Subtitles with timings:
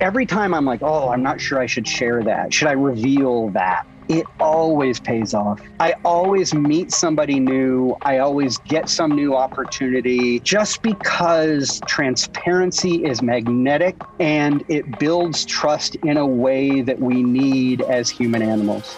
[0.00, 2.52] Every time I'm like, oh, I'm not sure I should share that.
[2.52, 3.86] Should I reveal that?
[4.08, 5.62] It always pays off.
[5.80, 7.96] I always meet somebody new.
[8.02, 15.94] I always get some new opportunity just because transparency is magnetic and it builds trust
[15.96, 18.94] in a way that we need as human animals.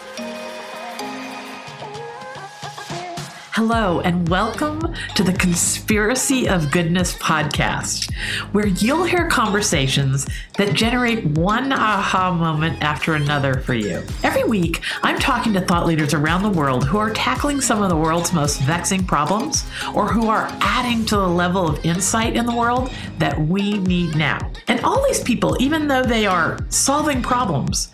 [3.57, 4.83] Hello, and welcome
[5.15, 8.13] to the Conspiracy of Goodness podcast,
[8.53, 10.27] where you'll hear conversations
[10.59, 14.03] that generate one aha moment after another for you.
[14.23, 17.89] Every week, I'm talking to thought leaders around the world who are tackling some of
[17.89, 19.65] the world's most vexing problems
[19.95, 24.15] or who are adding to the level of insight in the world that we need
[24.17, 24.53] now.
[24.69, 27.91] And all these people, even though they are solving problems,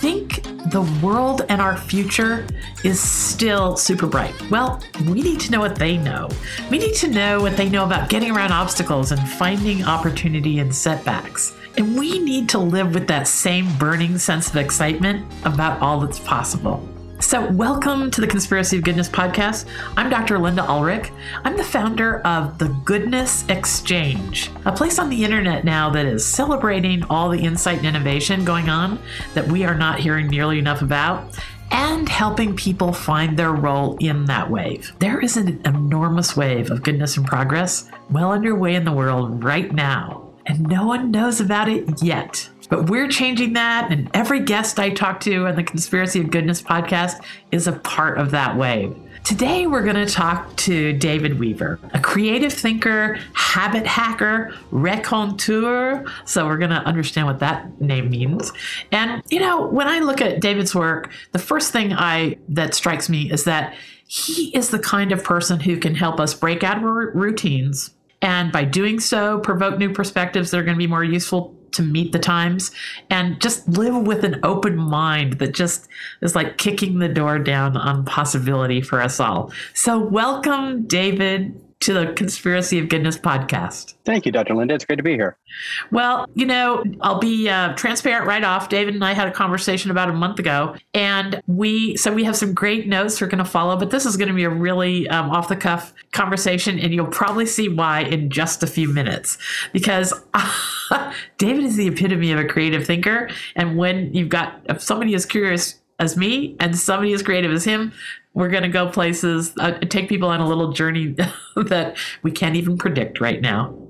[0.00, 2.46] think the world and our future
[2.84, 4.34] is still super bright.
[4.50, 6.28] Well, we need to know what they know.
[6.70, 10.72] We need to know what they know about getting around obstacles and finding opportunity in
[10.72, 11.56] setbacks.
[11.76, 16.18] And we need to live with that same burning sense of excitement about all that's
[16.18, 16.86] possible.
[17.20, 19.66] So, welcome to the Conspiracy of Goodness podcast.
[19.94, 20.38] I'm Dr.
[20.38, 21.10] Linda Ulrich.
[21.44, 26.24] I'm the founder of the Goodness Exchange, a place on the internet now that is
[26.24, 28.98] celebrating all the insight and innovation going on
[29.34, 31.38] that we are not hearing nearly enough about
[31.70, 34.92] and helping people find their role in that wave.
[34.98, 39.72] There is an enormous wave of goodness and progress well underway in the world right
[39.72, 42.48] now, and no one knows about it yet.
[42.68, 46.62] But we're changing that, and every guest I talk to on the Conspiracy of Goodness
[46.62, 48.96] podcast is a part of that wave.
[49.24, 56.04] Today, we're going to talk to David Weaver, a creative thinker, habit hacker, raconteur.
[56.24, 58.52] So, we're going to understand what that name means.
[58.90, 63.08] And, you know, when I look at David's work, the first thing I that strikes
[63.08, 63.74] me is that
[64.06, 67.94] he is the kind of person who can help us break out of our routines.
[68.22, 71.82] And by doing so, provoke new perspectives that are going to be more useful to
[71.82, 72.70] meet the times
[73.10, 75.88] and just live with an open mind that just
[76.20, 79.52] is like kicking the door down on possibility for us all.
[79.74, 83.94] So, welcome, David, to the Conspiracy of Goodness podcast.
[84.04, 84.54] Thank you, Dr.
[84.54, 84.74] Linda.
[84.74, 85.38] It's great to be here.
[85.90, 88.68] Well, you know, I'll be uh, transparent right off.
[88.68, 92.36] David and I had a conversation about a month ago, and we so we have
[92.36, 95.08] some great notes we're going to follow, but this is going to be a really
[95.08, 99.38] um, off the cuff conversation, and you'll probably see why in just a few minutes.
[99.72, 104.82] Because uh, David is the epitome of a creative thinker, and when you've got if
[104.82, 107.92] somebody as curious as me and somebody as creative as him,
[108.34, 111.16] we're going to go places, uh, take people on a little journey
[111.56, 113.89] that we can't even predict right now.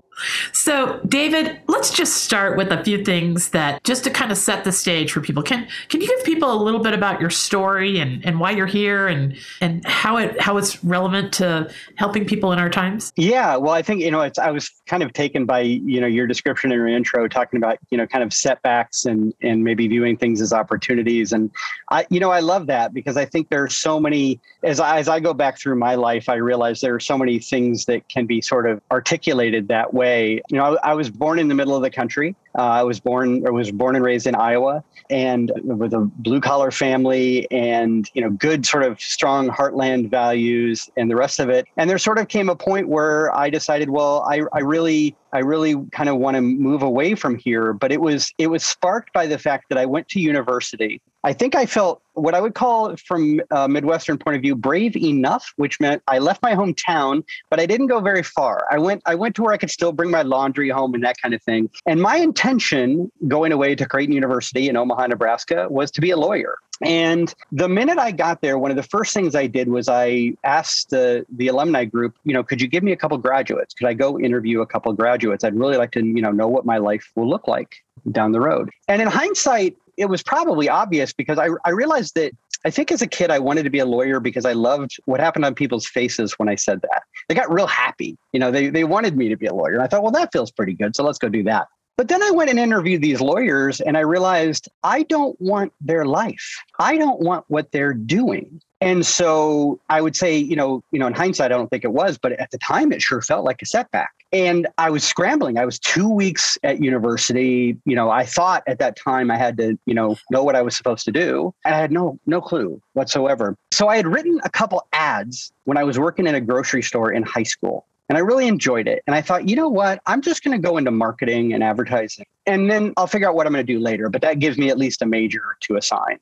[0.53, 4.65] So, David, let's just start with a few things that just to kind of set
[4.65, 5.43] the stage for people.
[5.43, 8.67] Can can you give people a little bit about your story and, and why you're
[8.67, 13.13] here and and how it how it's relevant to helping people in our times?
[13.17, 16.07] Yeah, well, I think you know, it's I was kind of taken by you know
[16.07, 19.89] your description in your intro, talking about you know kind of setbacks and and maybe
[19.89, 21.51] viewing things as opportunities, and
[21.91, 24.99] I you know I love that because I think there are so many as I,
[24.99, 28.09] as I go back through my life, I realize there are so many things that
[28.09, 30.43] can be sort of articulated that way way.
[30.51, 32.35] You know, I, I was born in the middle of the country.
[32.59, 36.41] Uh, I was born or was born and raised in Iowa, and with a blue
[36.41, 41.49] collar family, and you know, good sort of strong heartland values, and the rest of
[41.49, 41.67] it.
[41.77, 45.41] And there sort of came a point where I decided, well, I, I really I
[45.41, 47.73] really kind of want to move away from here.
[47.73, 51.01] But it was it was sparked by the fact that I went to university.
[51.23, 54.97] I think I felt what I would call, from a Midwestern point of view, brave
[54.97, 58.67] enough, which meant I left my hometown, but I didn't go very far.
[58.71, 61.17] I went I went to where I could still bring my laundry home and that
[61.23, 61.71] kind of thing.
[61.87, 66.17] And my intention going away to Creighton University in Omaha, Nebraska, was to be a
[66.17, 66.57] lawyer.
[66.83, 70.35] And the minute I got there, one of the first things I did was I
[70.45, 73.75] asked the the alumni group, you know, could you give me a couple graduates?
[73.75, 75.45] Could I go interview a couple graduates?
[75.45, 77.77] I'd really like to, you know, know what my life will look like
[78.11, 78.71] down the road.
[78.89, 82.33] And in hindsight, it was probably obvious because I, I realized that
[82.65, 85.21] I think as a kid, I wanted to be a lawyer because I loved what
[85.21, 87.03] happened on people's faces when I said that.
[87.29, 88.17] They got real happy.
[88.33, 89.75] You know, they, they wanted me to be a lawyer.
[89.75, 90.97] And I thought, well, that feels pretty good.
[90.97, 91.69] So let's go do that.
[91.99, 96.07] But then I went and interviewed these lawyers and I realized I don't want their
[96.07, 96.63] life.
[96.79, 98.63] I don't want what they're doing.
[98.81, 101.93] And so I would say, you know, you know, in hindsight, I don't think it
[101.93, 104.13] was, but at the time it sure felt like a setback.
[104.33, 105.59] And I was scrambling.
[105.59, 107.77] I was two weeks at university.
[107.85, 110.63] You know, I thought at that time I had to, you know, know what I
[110.63, 111.53] was supposed to do.
[111.65, 113.57] And I had no no clue whatsoever.
[113.73, 117.13] So I had written a couple ads when I was working in a grocery store
[117.13, 117.87] in high school.
[118.09, 119.05] And I really enjoyed it.
[119.07, 120.01] And I thought, you know what?
[120.07, 122.27] I'm just going to go into marketing and advertising.
[122.47, 124.09] And then I'll figure out what I'm going to do later.
[124.09, 126.19] But that gives me at least a major to assign.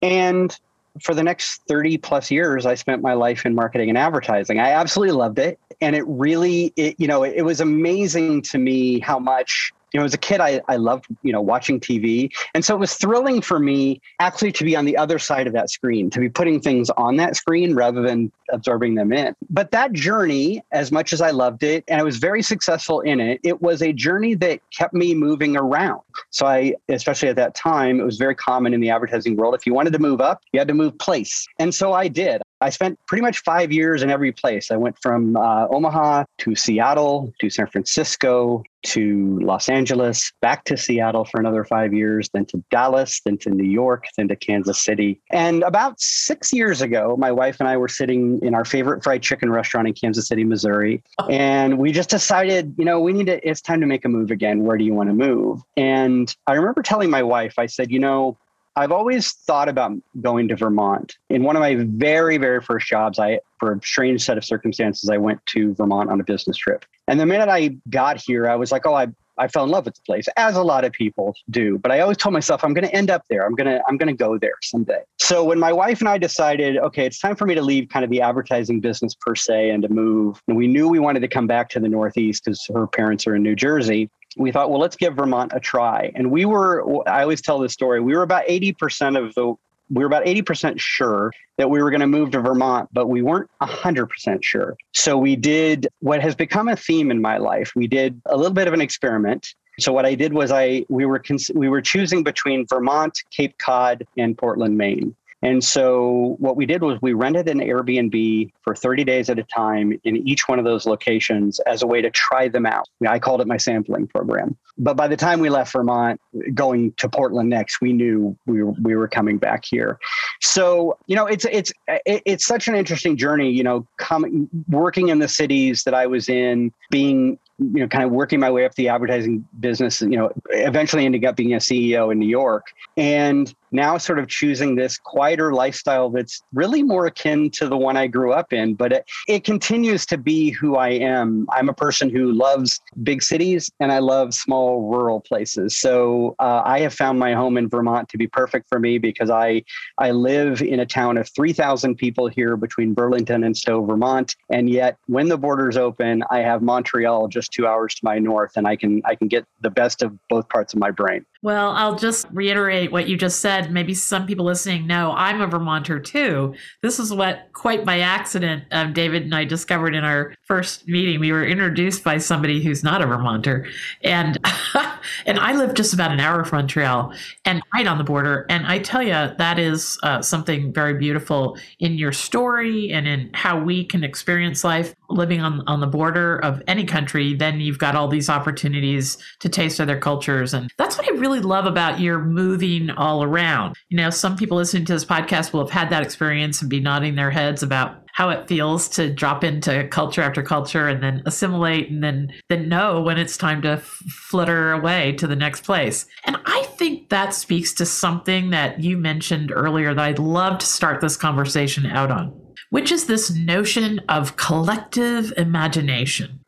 [0.00, 0.58] And
[1.00, 4.60] for the next 30 plus years, I spent my life in marketing and advertising.
[4.60, 5.58] I absolutely loved it.
[5.80, 10.00] And it really, it, you know, it, it was amazing to me how much you
[10.00, 12.28] know, as a kid, I, I loved, you know, watching TV.
[12.52, 15.52] And so it was thrilling for me actually to be on the other side of
[15.52, 19.36] that screen, to be putting things on that screen rather than absorbing them in.
[19.50, 23.20] But that journey, as much as I loved it, and I was very successful in
[23.20, 26.00] it, it was a journey that kept me moving around.
[26.30, 29.54] So I, especially at that time, it was very common in the advertising world.
[29.54, 31.46] If you wanted to move up, you had to move place.
[31.60, 32.42] And so I did.
[32.60, 34.70] I spent pretty much five years in every place.
[34.70, 40.76] I went from uh, Omaha to Seattle to San Francisco to Los Angeles, back to
[40.76, 44.82] Seattle for another five years, then to Dallas, then to New York, then to Kansas
[44.84, 45.20] City.
[45.30, 49.22] And about six years ago, my wife and I were sitting in our favorite fried
[49.22, 51.02] chicken restaurant in Kansas City, Missouri.
[51.30, 54.30] And we just decided, you know, we need to, it's time to make a move
[54.30, 54.64] again.
[54.64, 55.62] Where do you want to move?
[55.76, 58.36] And I remember telling my wife, I said, you know,
[58.76, 61.16] I've always thought about going to Vermont.
[61.30, 65.08] In one of my very, very first jobs, I, for a strange set of circumstances,
[65.10, 66.84] I went to Vermont on a business trip.
[67.06, 69.84] And the minute I got here, I was like, oh, I, I fell in love
[69.84, 71.78] with the place, as a lot of people do.
[71.78, 73.46] But I always told myself, I'm going to end up there.
[73.46, 75.02] I'm going to, I'm going to go there someday.
[75.18, 78.04] So when my wife and I decided, okay, it's time for me to leave kind
[78.04, 81.28] of the advertising business per se and to move, and we knew we wanted to
[81.28, 84.80] come back to the Northeast because her parents are in New Jersey we thought, well,
[84.80, 86.12] let's give Vermont a try.
[86.14, 89.54] And we were, I always tell this story, we were about 80% of the,
[89.90, 93.22] we were about 80% sure that we were going to move to Vermont, but we
[93.22, 94.76] weren't 100% sure.
[94.92, 97.72] So we did what has become a theme in my life.
[97.76, 99.54] We did a little bit of an experiment.
[99.78, 103.58] So what I did was I we were cons- we were choosing between Vermont, Cape
[103.58, 105.16] Cod, and Portland, Maine.
[105.44, 109.42] And so what we did was we rented an Airbnb for 30 days at a
[109.42, 112.88] time in each one of those locations as a way to try them out.
[113.06, 114.56] I called it my sampling program.
[114.78, 116.18] But by the time we left Vermont,
[116.54, 119.98] going to Portland next, we knew we were, we were coming back here.
[120.40, 125.18] So, you know, it's it's it's such an interesting journey, you know, coming working in
[125.18, 128.74] the cities that I was in, being you know, kind of working my way up
[128.74, 132.66] the advertising business, you know, eventually ending up being a CEO in New York.
[132.96, 137.96] And now sort of choosing this quieter lifestyle that's really more akin to the one
[137.96, 141.46] I grew up in, but it, it continues to be who I am.
[141.50, 145.76] I'm a person who loves big cities and I love small rural places.
[145.76, 149.30] So uh, I have found my home in Vermont to be perfect for me because
[149.30, 149.62] I
[149.98, 154.70] I live in a town of 3,000 people here between Burlington and Stowe, Vermont, and
[154.70, 158.66] yet when the borders open, I have Montreal just two hours to my north, and
[158.66, 161.24] I can I can get the best of both parts of my brain.
[161.42, 163.70] Well, I'll just reiterate what you just said.
[163.70, 166.54] Maybe some people listening know I'm a Vermonter too.
[166.82, 171.20] This is what, quite by accident, um, David and I discovered in our first meeting.
[171.20, 173.68] We were introduced by somebody who's not a Vermonter,
[174.02, 174.38] and
[175.26, 177.12] and I live just about an hour from Montreal
[177.44, 178.46] and right on the border.
[178.48, 183.30] And I tell you, that is uh, something very beautiful in your story and in
[183.34, 187.34] how we can experience life living on on the border of any country.
[187.34, 191.34] Then you've got all these opportunities to taste other cultures, and that's what I really
[191.34, 193.74] really love about your moving all around.
[193.88, 196.80] You know, some people listening to this podcast will have had that experience and be
[196.80, 201.20] nodding their heads about how it feels to drop into culture after culture and then
[201.26, 205.64] assimilate and then then know when it's time to f- flutter away to the next
[205.64, 206.06] place.
[206.24, 210.66] And I think that speaks to something that you mentioned earlier that I'd love to
[210.66, 212.28] start this conversation out on,
[212.70, 216.40] which is this notion of collective imagination.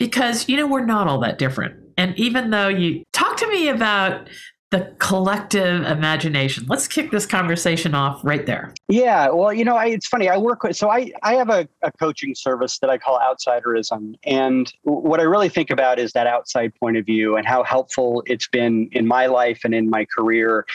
[0.00, 1.76] Because you know we're not all that different.
[1.96, 4.28] And even though you talk to me about
[4.76, 6.66] the collective imagination.
[6.68, 8.74] Let's kick this conversation off right there.
[8.88, 10.28] Yeah, well, you know, I, it's funny.
[10.28, 14.14] I work with, so I, I have a, a coaching service that I call Outsiderism.
[14.24, 18.22] And what I really think about is that outside point of view and how helpful
[18.26, 20.66] it's been in my life and in my career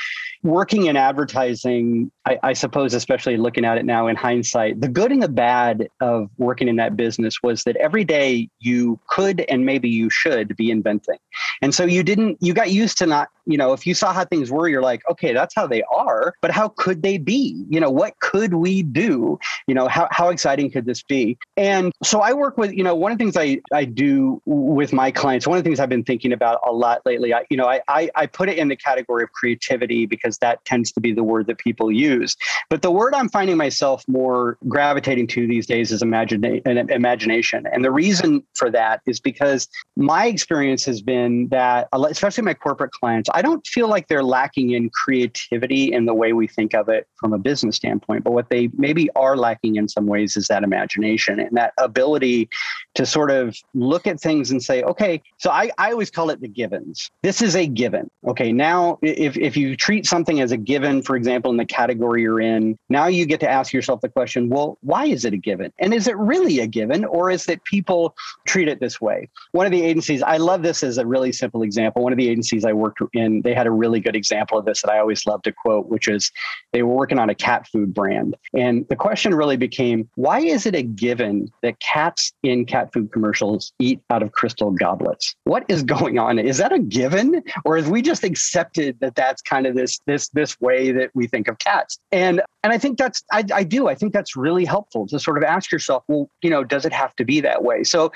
[0.44, 5.12] working in advertising, I, I, suppose, especially looking at it now in hindsight, the good
[5.12, 9.66] and the bad of working in that business was that every day you could and
[9.66, 11.18] maybe you should be inventing.
[11.62, 14.26] And so you didn't, you got used to not, you know, if you saw how
[14.26, 17.66] things were, you're like, okay, that's how they are, but how could they be?
[17.70, 19.40] You know, what could we do?
[19.68, 21.38] You know, how, how exciting could this be?
[21.58, 24.94] And so I work with, you know, one of the things I, I do with
[24.94, 27.58] my clients, one of the things I've been thinking about a lot lately, I, you
[27.58, 30.92] know, I, I, I put it in the category of creativity because because that tends
[30.94, 32.38] to be the word that people use.
[32.70, 37.66] But the word I'm finding myself more gravitating to these days is imagina- imagination.
[37.72, 42.92] And the reason for that is because my experience has been that, especially my corporate
[42.92, 46.88] clients, I don't feel like they're lacking in creativity in the way we think of
[46.88, 48.24] it from a business standpoint.
[48.24, 52.50] But what they maybe are lacking in some ways is that imagination and that ability
[52.96, 56.40] to sort of look at things and say, okay, so I, I always call it
[56.40, 57.10] the givens.
[57.22, 58.10] This is a given.
[58.28, 62.22] Okay, now if, if you treat something as a given, for example, in the category
[62.22, 65.38] you're in, now you get to ask yourself the question, well, why is it a
[65.38, 65.72] given?
[65.80, 69.30] And is it really a given or is it people treat it this way?
[69.52, 72.04] One of the agencies, I love this as a really simple example.
[72.04, 74.82] One of the agencies I worked in, they had a really good example of this
[74.82, 76.32] that I always love to quote, which is
[76.74, 78.36] they were working on a cat food brand.
[78.56, 83.12] And the question really became, why is it a given that cats in cat food
[83.12, 85.36] commercials eat out of crystal goblets?
[85.46, 86.40] What is going on?
[86.40, 87.44] Is that a given?
[87.66, 91.28] Or have we just accepted that that's kind of this, this, this way that we
[91.28, 91.98] think of cats?
[92.12, 95.38] And, and I think that's, I, I do, I think that's really helpful to sort
[95.38, 97.84] of ask yourself, well, you know, does it have to be that way?
[97.84, 98.12] So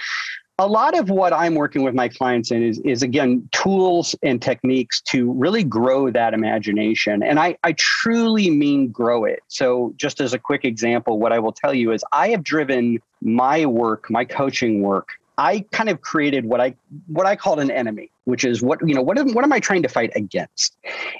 [0.58, 4.42] a lot of what I'm working with my clients in is, is again tools and
[4.42, 7.22] techniques to really grow that imagination.
[7.24, 9.42] And I, I truly mean grow it.
[9.48, 13.00] So, just as a quick example, what I will tell you is I have driven
[13.22, 15.10] my work, my coaching work.
[15.38, 16.76] I kind of created what I
[17.08, 19.60] what I called an enemy, which is what you know what am, what am I
[19.60, 20.78] trying to fight against?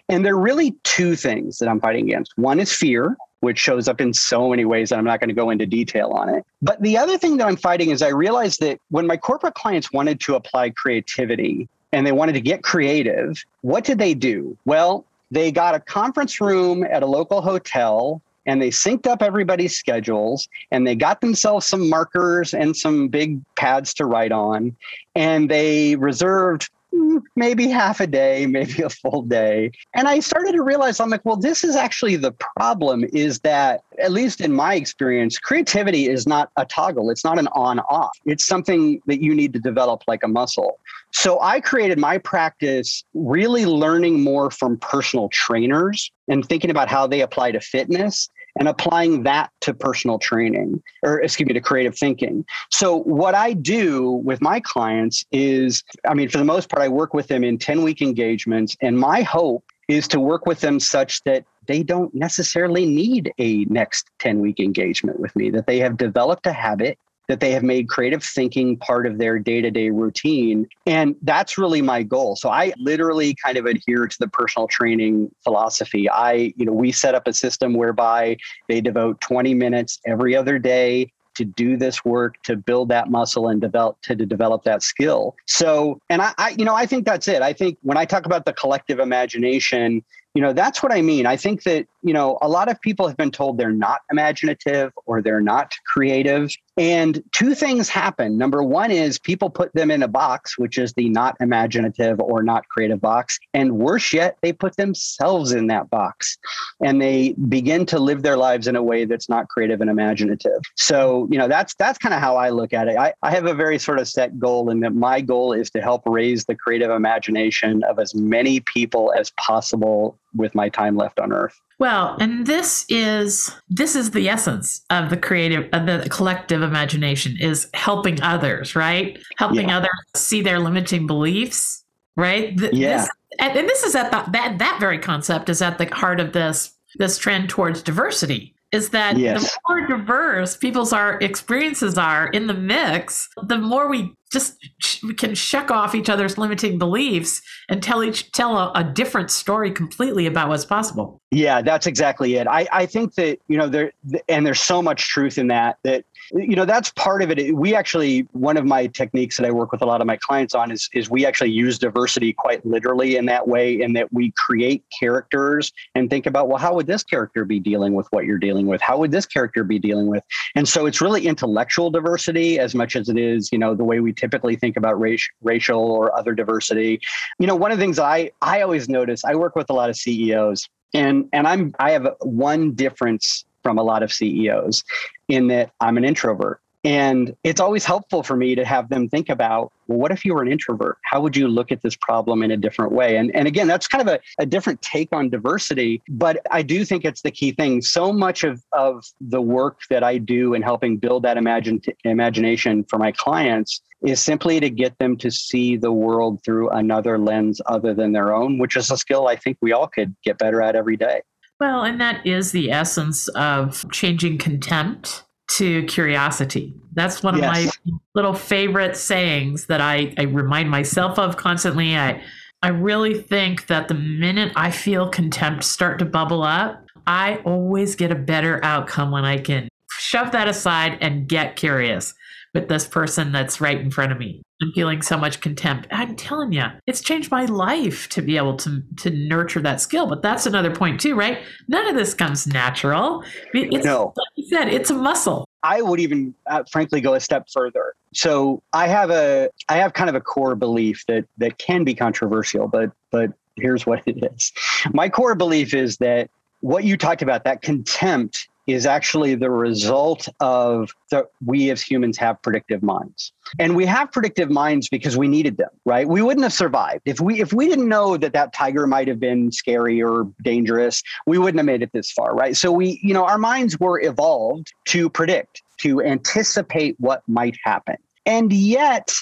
[0.10, 2.38] And there are really two things that I'm fighting against.
[2.38, 5.36] One is fear, which shows up in so many ways that I'm not going to
[5.36, 6.46] go into detail on it.
[6.62, 9.92] But the other thing that I'm fighting is I realized that when my corporate clients
[9.92, 14.58] wanted to apply creativity and they wanted to get creative, what did they do?
[14.66, 19.76] Well, they got a conference room at a local hotel and they synced up everybody's
[19.76, 24.76] schedules and they got themselves some markers and some big pads to write on
[25.16, 29.72] and they reserved mm, maybe half a day, maybe a full day.
[29.94, 33.82] And I started to realize I'm like, well, this is actually the problem is that,
[34.00, 37.10] at least in my experience, creativity is not a toggle.
[37.10, 38.18] It's not an on off.
[38.26, 40.80] It's something that you need to develop like a muscle.
[41.12, 47.08] So I created my practice really learning more from personal trainers and thinking about how
[47.08, 51.98] they apply to fitness and applying that to personal training or excuse me to creative
[51.98, 52.46] thinking.
[52.72, 56.88] So what i do with my clients is i mean for the most part i
[56.88, 60.80] work with them in 10 week engagements and my hope is to work with them
[60.80, 65.80] such that they don't necessarily need a next 10 week engagement with me that they
[65.80, 66.98] have developed a habit
[67.28, 70.68] that they have made creative thinking part of their day to day routine.
[70.86, 72.36] And that's really my goal.
[72.36, 76.10] So I literally kind of adhere to the personal training philosophy.
[76.10, 80.60] I, you know, we set up a system whereby they devote 20 minutes every other
[80.60, 84.82] day to do this work to build that muscle and develop to, to develop that
[84.82, 88.06] skill so and I, I you know i think that's it i think when i
[88.06, 90.04] talk about the collective imagination
[90.34, 93.08] you know that's what i mean i think that you know a lot of people
[93.08, 96.52] have been told they're not imaginative or they're not creative.
[96.78, 98.38] And two things happen.
[98.38, 102.44] Number one is people put them in a box which is the not imaginative or
[102.44, 103.40] not creative box.
[103.54, 106.38] And worse yet they put themselves in that box
[106.84, 110.62] and they begin to live their lives in a way that's not creative and imaginative.
[110.76, 112.98] So you know that's that's kind of how i look at it.
[112.98, 115.82] I, I have a very sort of set goal and that my goal is to
[115.82, 121.20] help raise the creative imagination of as many people as possible with my time left
[121.20, 121.60] on earth.
[121.78, 127.36] Well, and this is this is the essence of the creative of the collective imagination
[127.40, 129.22] is helping others, right?
[129.38, 129.78] Helping yeah.
[129.78, 131.84] others see their limiting beliefs,
[132.16, 132.58] right?
[132.58, 133.00] Th- yeah.
[133.00, 136.22] This, and, and this is at the, that that very concept is at the heart
[136.22, 139.42] of this this trend towards diversity is that yes.
[139.42, 144.58] the more diverse people's our experiences are in the mix, the more we just
[145.04, 149.32] we can shuck off each other's limiting beliefs and tell each tell a, a, different
[149.32, 151.22] story completely about what's possible.
[151.32, 152.48] Yeah, that's exactly it.
[152.48, 153.94] I, I think that you know there
[154.28, 156.04] and there's so much truth in that that
[156.34, 157.56] you know that's part of it.
[157.56, 160.56] We actually one of my techniques that i work with a lot of my clients
[160.56, 164.32] on is is we actually use diversity quite literally in that way in that we
[164.32, 168.38] create characters and think about well how would this character be dealing with what you're
[168.38, 168.82] dealing with?
[168.82, 170.24] How would this character be dealing with?
[170.56, 174.00] And so it's really intellectual diversity as much as it is you know the way
[174.00, 177.00] we typically think about race, racial or other diversity.
[177.40, 179.90] You know one of the things i i always notice i work with a lot
[179.90, 184.84] of ceos and and i'm i have one difference from a lot of CEOs
[185.28, 186.62] in that I'm an introvert.
[186.86, 190.36] And it's always helpful for me to have them think about, well, what if you
[190.36, 191.00] were an introvert?
[191.04, 193.18] How would you look at this problem in a different way?
[193.18, 196.86] And, and again, that's kind of a, a different take on diversity, but I do
[196.86, 197.82] think it's the key thing.
[197.82, 202.84] So much of, of the work that I do in helping build that imagine, imagination
[202.84, 207.62] for my clients is simply to get them to see the world through another lens
[207.66, 210.62] other than their own, which is a skill I think we all could get better
[210.62, 211.22] at every day.
[211.60, 216.74] Well, and that is the essence of changing contempt to curiosity.
[216.94, 217.46] That's one yes.
[217.46, 217.52] of
[217.86, 221.96] my little favorite sayings that I, I remind myself of constantly.
[221.96, 222.22] I
[222.62, 227.96] I really think that the minute I feel contempt start to bubble up, I always
[227.96, 232.16] get a better outcome when I can shove that aside and get curious
[232.56, 234.42] with this person that's right in front of me.
[234.62, 235.88] I'm feeling so much contempt.
[235.92, 240.08] I'm telling you, it's changed my life to be able to to nurture that skill.
[240.08, 241.40] But that's another point too, right?
[241.68, 243.24] None of this comes natural.
[243.54, 245.48] It's, no, like you said, it's a muscle.
[245.64, 247.96] I would even, uh, frankly, go a step further.
[248.14, 251.94] So I have a, I have kind of a core belief that that can be
[251.94, 254.54] controversial, but but here's what it is.
[254.94, 256.30] My core belief is that
[256.62, 262.18] what you talked about, that contempt is actually the result of that we as humans
[262.18, 263.32] have predictive minds.
[263.60, 266.08] And we have predictive minds because we needed them right?
[266.08, 267.02] We wouldn't have survived.
[267.06, 271.04] If we if we didn't know that that tiger might have been scary or dangerous
[271.26, 272.58] we wouldn't have made it this far right?
[272.58, 277.98] So we you know our minds were evolved to predict to anticipate what might happen.
[278.26, 279.14] And yet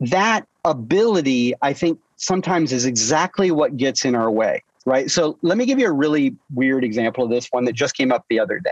[0.00, 5.10] that ability i think sometimes is exactly what gets in our way right?
[5.10, 8.10] So let me give you a really weird example of this one that just came
[8.10, 8.70] up the other day.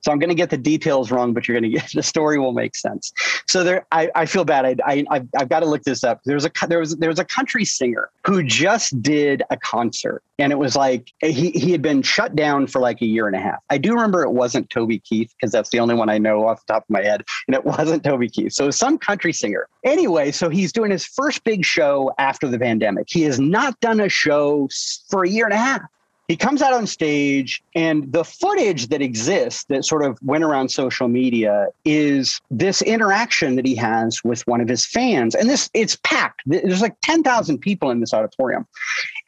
[0.00, 2.38] So I'm going to get the details wrong, but you're going to get the story
[2.38, 3.12] will make sense.
[3.46, 4.80] So there, I, I feel bad.
[4.84, 6.20] I, I, I've got to look this up.
[6.24, 10.52] There's a there was there was a country singer who just did a concert, and
[10.52, 13.36] it was like eh, he he had been shut down for like a year and
[13.36, 13.58] a half.
[13.70, 16.64] I do remember it wasn't Toby Keith because that's the only one I know off
[16.66, 18.52] the top of my head, and it wasn't Toby Keith.
[18.52, 19.68] So some country singer.
[19.84, 23.06] Anyway, so he's doing his first big show after the pandemic.
[23.08, 24.68] He has not done a show
[25.10, 25.82] for a year and a half
[26.28, 30.70] he comes out on stage and the footage that exists that sort of went around
[30.70, 35.34] social media is this interaction that he has with one of his fans.
[35.34, 36.42] And this it's packed.
[36.46, 38.66] There's like 10,000 people in this auditorium.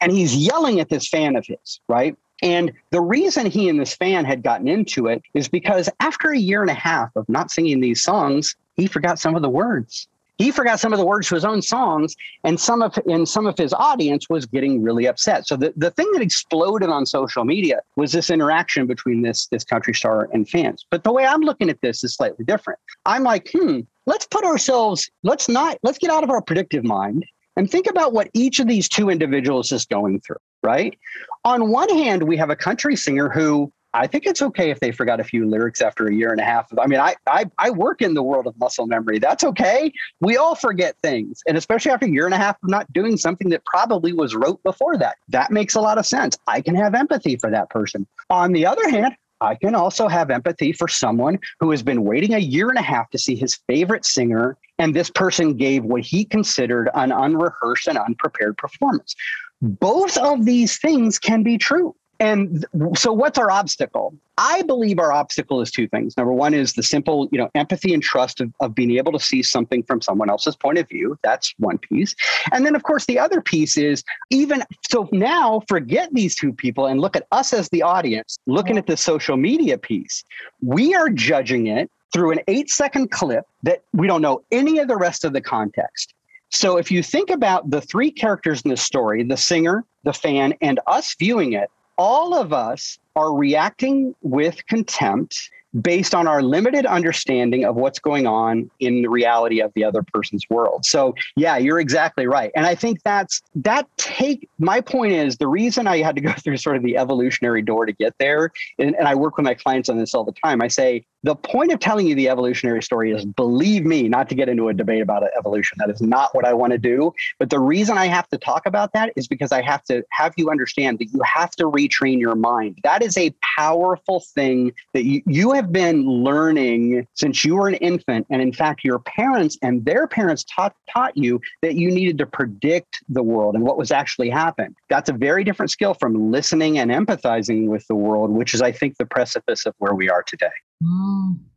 [0.01, 2.15] And he's yelling at this fan of his right?
[2.41, 6.37] And the reason he and this fan had gotten into it is because after a
[6.37, 10.07] year and a half of not singing these songs he forgot some of the words
[10.37, 13.47] he forgot some of the words to his own songs and some of in some
[13.47, 15.47] of his audience was getting really upset.
[15.47, 19.63] So the, the thing that exploded on social media was this interaction between this this
[19.63, 20.85] country star and fans.
[20.89, 22.79] But the way i'm looking at this is slightly different.
[23.05, 27.25] I'm like hmm let's put ourselves let's not let's get out of our predictive mind
[27.57, 30.97] and think about what each of these two individuals is going through right?
[31.45, 34.91] On one hand we have a country singer who I think it's okay if they
[34.91, 36.67] forgot a few lyrics after a year and a half.
[36.77, 39.19] I mean, I, I I work in the world of muscle memory.
[39.19, 39.91] That's okay.
[40.19, 43.15] We all forget things, and especially after a year and a half of not doing
[43.15, 45.15] something that probably was rote before that.
[45.29, 46.37] That makes a lot of sense.
[46.45, 48.05] I can have empathy for that person.
[48.29, 52.33] On the other hand, I can also have empathy for someone who has been waiting
[52.33, 56.01] a year and a half to see his favorite singer, and this person gave what
[56.01, 59.15] he considered an unrehearsed and unprepared performance.
[59.61, 61.95] Both of these things can be true.
[62.19, 64.15] And so, what's our obstacle?
[64.37, 66.15] I believe our obstacle is two things.
[66.17, 69.19] Number one is the simple, you know, empathy and trust of, of being able to
[69.19, 71.17] see something from someone else's point of view.
[71.23, 72.15] That's one piece.
[72.51, 76.85] And then, of course, the other piece is even so now forget these two people
[76.85, 80.23] and look at us as the audience, looking at the social media piece.
[80.61, 84.87] We are judging it through an eight second clip that we don't know any of
[84.87, 86.13] the rest of the context.
[86.49, 90.53] So if you think about the three characters in the story, the singer, the fan,
[90.61, 95.49] and us viewing it, all of us are reacting with contempt
[95.81, 100.01] based on our limited understanding of what's going on in the reality of the other
[100.03, 100.85] person's world.
[100.85, 102.51] So, yeah, you're exactly right.
[102.55, 106.31] And I think that's that take my point is the reason I had to go
[106.37, 109.53] through sort of the evolutionary door to get there and, and I work with my
[109.53, 110.61] clients on this all the time.
[110.61, 114.35] I say the point of telling you the evolutionary story is believe me, not to
[114.35, 115.75] get into a debate about evolution.
[115.79, 117.13] That is not what I want to do.
[117.39, 120.35] But the reason I have to talk about that is because I have to have
[120.37, 122.77] you understand that you have to retrain your mind.
[122.83, 127.75] That is a powerful thing that you, you have been learning since you were an
[127.75, 128.27] infant.
[128.29, 132.27] And in fact, your parents and their parents taught, taught you that you needed to
[132.27, 134.75] predict the world and what was actually happening.
[134.89, 138.71] That's a very different skill from listening and empathizing with the world, which is, I
[138.71, 140.49] think, the precipice of where we are today.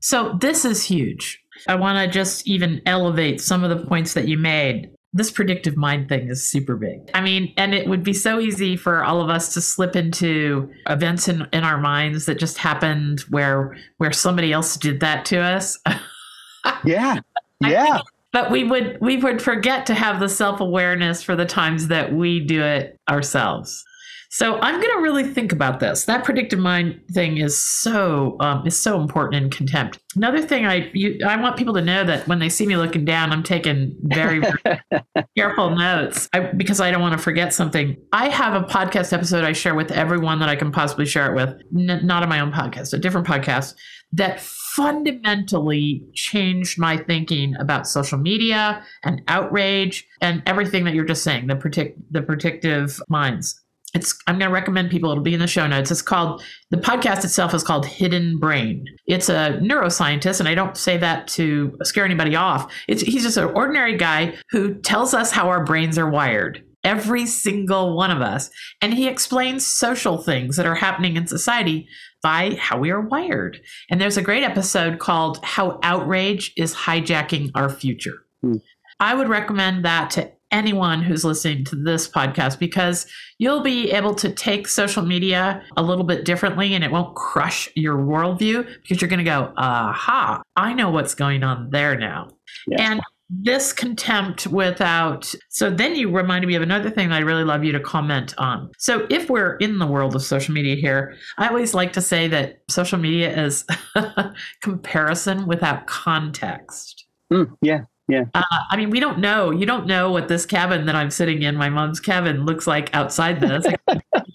[0.00, 1.42] So this is huge.
[1.66, 4.90] I want to just even elevate some of the points that you made.
[5.12, 7.10] This predictive mind thing is super big.
[7.14, 10.70] I mean, and it would be so easy for all of us to slip into
[10.88, 15.38] events in, in our minds that just happened where where somebody else did that to
[15.38, 15.78] us.
[16.84, 17.20] yeah.
[17.60, 18.00] Yeah.
[18.32, 22.40] but we would we would forget to have the self-awareness for the times that we
[22.40, 23.84] do it ourselves.
[24.30, 26.04] So I'm going to really think about this.
[26.04, 29.98] That predictive mind thing is so um, is so important in contempt.
[30.16, 33.06] Another thing I you, I want people to know that when they see me looking
[33.06, 34.80] down, I'm taking very, very
[35.36, 37.96] careful notes I, because I don't want to forget something.
[38.12, 41.34] I have a podcast episode I share with everyone that I can possibly share it
[41.34, 43.74] with, N- not on my own podcast, a different podcast
[44.12, 51.22] that fundamentally changed my thinking about social media and outrage and everything that you're just
[51.22, 53.60] saying the predict the predictive minds
[53.94, 55.90] it's i'm going to recommend people it'll be in the show notes.
[55.90, 58.84] It's called the podcast itself is called hidden brain.
[59.06, 62.72] It's a neuroscientist and i don't say that to scare anybody off.
[62.88, 67.26] It's he's just an ordinary guy who tells us how our brains are wired every
[67.26, 68.50] single one of us.
[68.80, 71.88] And he explains social things that are happening in society
[72.22, 73.60] by how we are wired.
[73.90, 78.24] And there's a great episode called how outrage is hijacking our future.
[78.42, 78.56] Hmm.
[79.00, 83.06] I would recommend that to anyone who's listening to this podcast because
[83.38, 87.68] you'll be able to take social media a little bit differently and it won't crush
[87.74, 92.30] your worldview because you're going to go, aha, I know what's going on there now.
[92.66, 92.92] Yeah.
[92.92, 97.62] And this contempt without so then you reminded me of another thing i'd really love
[97.62, 101.46] you to comment on so if we're in the world of social media here i
[101.46, 103.66] always like to say that social media is
[104.62, 107.80] comparison without context Mm, yeah.
[108.10, 109.50] Uh, I mean, we don't know.
[109.50, 112.94] You don't know what this cabin that I'm sitting in, my mom's cabin, looks like
[112.94, 113.66] outside this.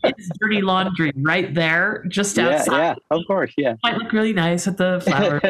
[0.04, 2.50] it's dirty laundry right there, just Yeah.
[2.50, 2.78] outside.
[2.78, 2.96] Yeah.
[3.18, 3.52] Of course.
[3.58, 3.76] Yeah.
[3.84, 5.42] Might look really nice with the flowers,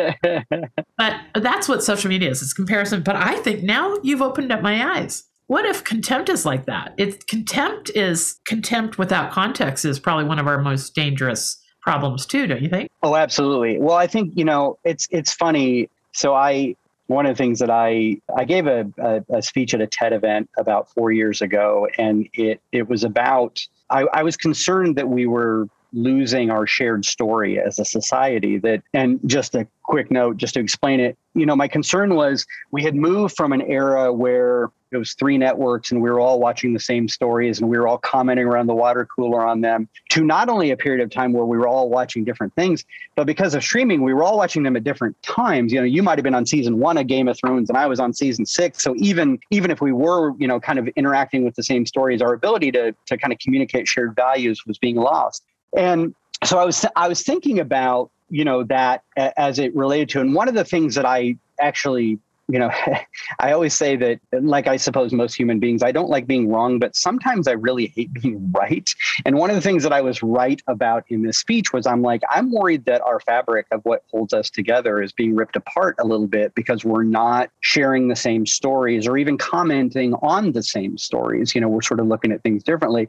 [0.98, 2.42] but that's what social media is.
[2.42, 3.02] It's comparison.
[3.04, 5.24] But I think now you've opened up my eyes.
[5.48, 6.94] What if contempt is like that?
[6.98, 12.48] It's contempt is contempt without context is probably one of our most dangerous problems too,
[12.48, 12.90] don't you think?
[13.04, 13.78] Oh, absolutely.
[13.78, 15.90] Well, I think you know it's it's funny.
[16.14, 16.76] So I
[17.08, 20.13] one of the things that I I gave a, a, a speech at a TED
[20.13, 25.10] event about four years ago, and it it was about I, I was concerned that
[25.10, 30.38] we were losing our shared story as a society that and just a quick note
[30.38, 34.12] just to explain it you know my concern was we had moved from an era
[34.12, 37.78] where it was three networks and we were all watching the same stories and we
[37.78, 41.10] were all commenting around the water cooler on them to not only a period of
[41.10, 44.38] time where we were all watching different things but because of streaming we were all
[44.38, 45.74] watching them at different times.
[45.74, 47.88] You know you might have been on season one of game of thrones and i
[47.88, 48.84] was on season six.
[48.84, 52.22] So even even if we were you know kind of interacting with the same stories
[52.22, 55.44] our ability to to kind of communicate shared values was being lost
[55.78, 59.04] and so i was i was thinking about you know that
[59.38, 62.72] as it related to and one of the things that i actually you know
[63.40, 66.80] i always say that like i suppose most human beings i don't like being wrong
[66.80, 68.94] but sometimes i really hate being right.
[69.26, 72.02] And one of the things that i was right about in this speech was i'm
[72.02, 75.96] like i'm worried that our fabric of what holds us together is being ripped apart
[76.00, 80.64] a little bit because we're not sharing the same stories or even commenting on the
[80.64, 81.56] same stories.
[81.56, 83.08] You know we're sort of looking at things differently.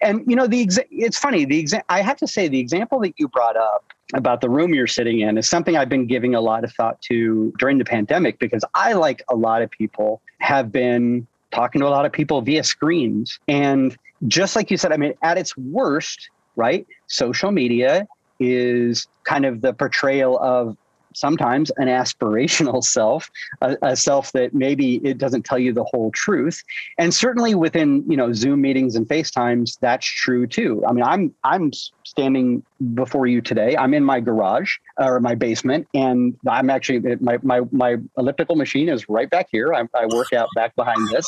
[0.00, 3.00] And you know the exa- it's funny the exa- i have to say the example
[3.00, 6.34] that you brought up about the room you're sitting in is something I've been giving
[6.34, 10.20] a lot of thought to during the pandemic because I, like a lot of people,
[10.38, 13.38] have been talking to a lot of people via screens.
[13.48, 13.96] And
[14.26, 16.86] just like you said, I mean, at its worst, right?
[17.06, 18.06] Social media
[18.40, 20.76] is kind of the portrayal of
[21.14, 26.10] sometimes an aspirational self a, a, self that maybe it doesn't tell you the whole
[26.12, 26.62] truth.
[26.98, 30.84] And certainly within you know zoom meetings and facetimes that's true too.
[30.86, 31.72] I mean i'm i'm
[32.04, 32.62] standing
[32.94, 33.76] before you today.
[33.76, 38.88] I'm in my garage or my basement and i'm actually my my, my elliptical machine
[38.88, 39.74] is right back here.
[39.74, 41.26] I, I work out back behind this.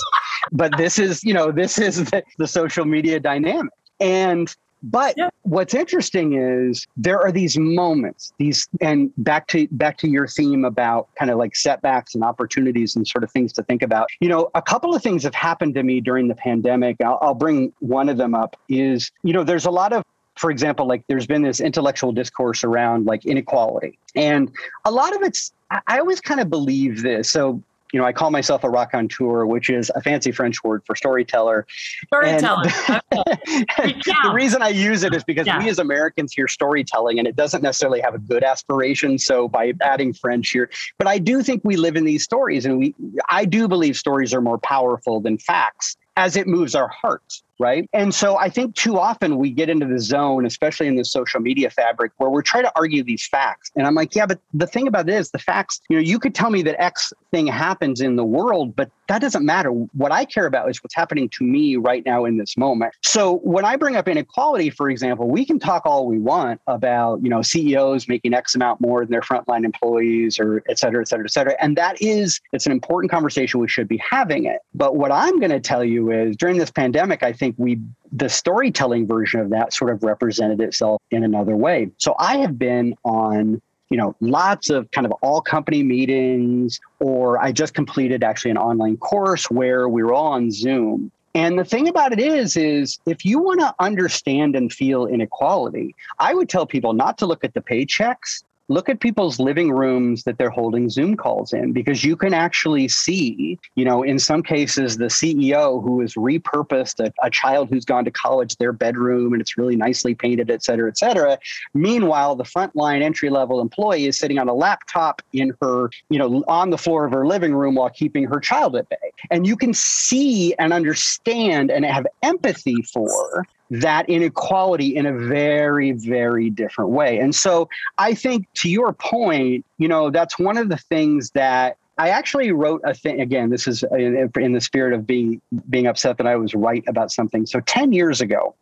[0.53, 3.73] But this is you know this is the, the social media dynamic.
[4.01, 5.31] And but yeah.
[5.43, 10.65] what's interesting is there are these moments, these and back to back to your theme
[10.65, 14.09] about kind of like setbacks and opportunities and sort of things to think about.
[14.21, 16.97] You know, a couple of things have happened to me during the pandemic.
[17.03, 18.57] I'll, I'll bring one of them up.
[18.69, 20.05] Is you know, there's a lot of
[20.37, 23.99] for example, like there's been this intellectual discourse around like inequality.
[24.15, 24.51] And
[24.85, 27.31] a lot of it's, I always kind of believe this.
[27.31, 27.63] So
[27.95, 31.65] you know, I call myself a raconteur, which is a fancy French word for storyteller.
[32.07, 32.65] Storyteller.
[33.13, 35.63] the reason I use it is because yeah.
[35.63, 39.17] we as Americans hear storytelling and it doesn't necessarily have a good aspiration.
[39.17, 42.81] So by adding French here, but I do think we live in these stories and
[42.81, 42.97] we,
[43.29, 47.89] I do believe stories are more powerful than facts as it moves our hearts right?
[47.93, 51.41] And so i think too often we get into the zone especially in the social
[51.41, 53.71] media fabric where we're trying to argue these facts.
[53.77, 56.19] And i'm like yeah but the thing about it is the facts you know you
[56.19, 59.69] could tell me that x thing happens in the world but that doesn't matter.
[59.71, 62.95] What i care about is what's happening to me right now in this moment.
[63.03, 67.23] So when i bring up inequality for example we can talk all we want about
[67.23, 71.09] you know ceos making x amount more than their frontline employees or et cetera et
[71.09, 71.55] cetera et cetera.
[71.61, 74.61] And that is it's an important conversation we should be having it.
[74.75, 77.81] But what i'm going to tell you is during this pandemic i think we
[78.13, 81.91] the storytelling version of that sort of represented itself in another way.
[81.99, 87.39] So i have been on you know lots of kind of all company meetings or
[87.43, 91.11] i just completed actually an online course where we were all on zoom.
[91.37, 95.95] And the thing about it is is if you want to understand and feel inequality
[96.19, 100.25] i would tell people not to look at the paychecks look at people's living rooms
[100.25, 104.43] that they're holding Zoom calls in because you can actually see, you know, in some
[104.43, 109.33] cases, the CEO who has repurposed a, a child who's gone to college their bedroom
[109.33, 111.39] and it's really nicely painted, et cetera, et cetera.
[111.75, 116.43] Meanwhile, the frontline entry level employee is sitting on a laptop in her, you know,
[116.49, 118.97] on the floor of her living room while keeping her child at bay.
[119.31, 123.47] And you can see and understand and have empathy for
[123.81, 127.19] that inequality in a very, very different way.
[127.19, 131.77] And so I think to your point, you know, that's one of the things that
[131.99, 133.51] I actually wrote a thing again.
[133.51, 137.13] This is in, in, the spirit of being being upset that I was right about
[137.13, 137.47] something.
[137.47, 138.55] So ten years ago,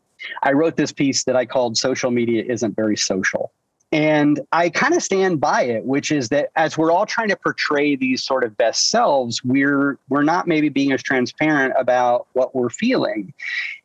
[0.43, 3.51] I wrote this piece that I called "Social Media Isn't Very Social,"
[3.91, 7.37] and I kind of stand by it, which is that as we're all trying to
[7.37, 12.55] portray these sort of best selves, we're we're not maybe being as transparent about what
[12.55, 13.33] we're feeling.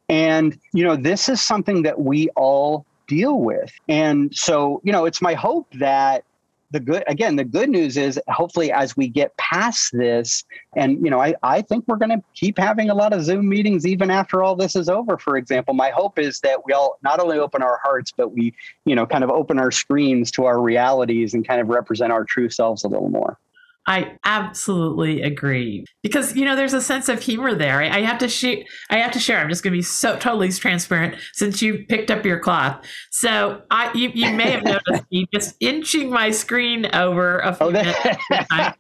[0.10, 3.72] And, you know, this is something that we all deal with.
[3.88, 6.24] And so, you know, it's my hope that
[6.72, 10.44] the good again the good news is hopefully as we get past this
[10.76, 13.48] and you know i, I think we're going to keep having a lot of zoom
[13.48, 16.98] meetings even after all this is over for example my hope is that we all
[17.04, 18.54] not only open our hearts but we
[18.86, 22.26] you know kind of open our screens to our realities and kind of represent our
[22.26, 23.40] true selves a little more
[23.88, 27.82] I absolutely agree because you know there's a sense of humor there.
[27.82, 28.58] I, I have to share.
[28.90, 29.40] I have to share.
[29.40, 32.86] I'm just going to be so totally transparent since you picked up your cloth.
[33.12, 37.68] So I, you, you may have noticed me just inching my screen over a few
[37.68, 37.98] oh, minutes,
[38.30, 38.76] and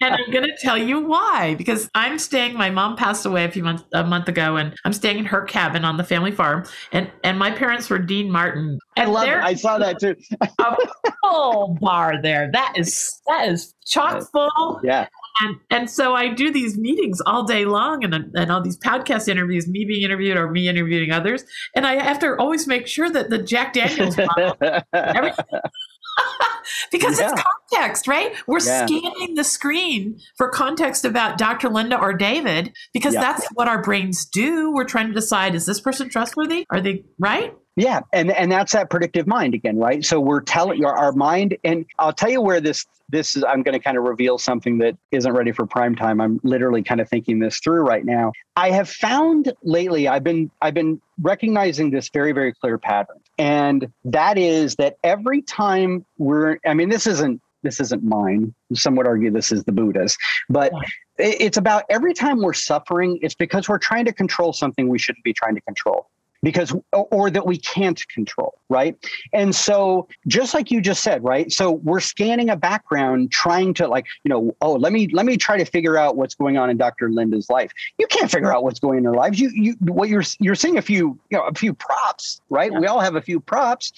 [0.00, 1.54] I'm going to tell you why.
[1.56, 2.56] Because I'm staying.
[2.56, 5.42] My mom passed away a few months a month ago, and I'm staying in her
[5.42, 6.64] cabin on the family farm.
[6.90, 8.80] And and my parents were Dean Martin.
[8.96, 9.34] I love it.
[9.36, 10.16] I saw that too.
[10.40, 10.76] a
[11.22, 12.50] full bar there.
[12.52, 14.39] That is that is chock full.
[14.82, 15.08] Yeah.
[15.40, 19.28] And and so I do these meetings all day long and and all these podcast
[19.28, 21.44] interviews, me being interviewed or me interviewing others.
[21.74, 24.16] And I have to always make sure that the Jack Daniels
[26.90, 27.32] because yeah.
[27.32, 28.34] it's context, right?
[28.46, 28.86] We're yeah.
[28.86, 31.68] scanning the screen for context about Dr.
[31.68, 33.20] Linda or David because yeah.
[33.20, 34.72] that's what our brains do.
[34.72, 36.64] We're trying to decide is this person trustworthy?
[36.70, 37.54] Are they right?
[37.76, 40.04] Yeah, and and that's that predictive mind again, right?
[40.04, 43.44] So we're telling our mind, and I'll tell you where this this is.
[43.44, 46.20] I'm going to kind of reveal something that isn't ready for prime time.
[46.20, 48.32] I'm literally kind of thinking this through right now.
[48.56, 53.90] I have found lately, I've been I've been recognizing this very very clear pattern, and
[54.04, 58.52] that is that every time we're, I mean, this isn't this isn't mine.
[58.74, 60.72] Some would argue this is the Buddha's, but
[61.18, 65.24] it's about every time we're suffering, it's because we're trying to control something we shouldn't
[65.24, 66.08] be trying to control
[66.42, 68.96] because or that we can't control right
[69.32, 73.86] and so just like you just said right so we're scanning a background trying to
[73.86, 76.70] like you know oh let me let me try to figure out what's going on
[76.70, 79.50] in dr linda's life you can't figure out what's going on in their lives you
[79.54, 82.78] you what you're you're seeing a few you know a few props right yeah.
[82.78, 83.92] we all have a few props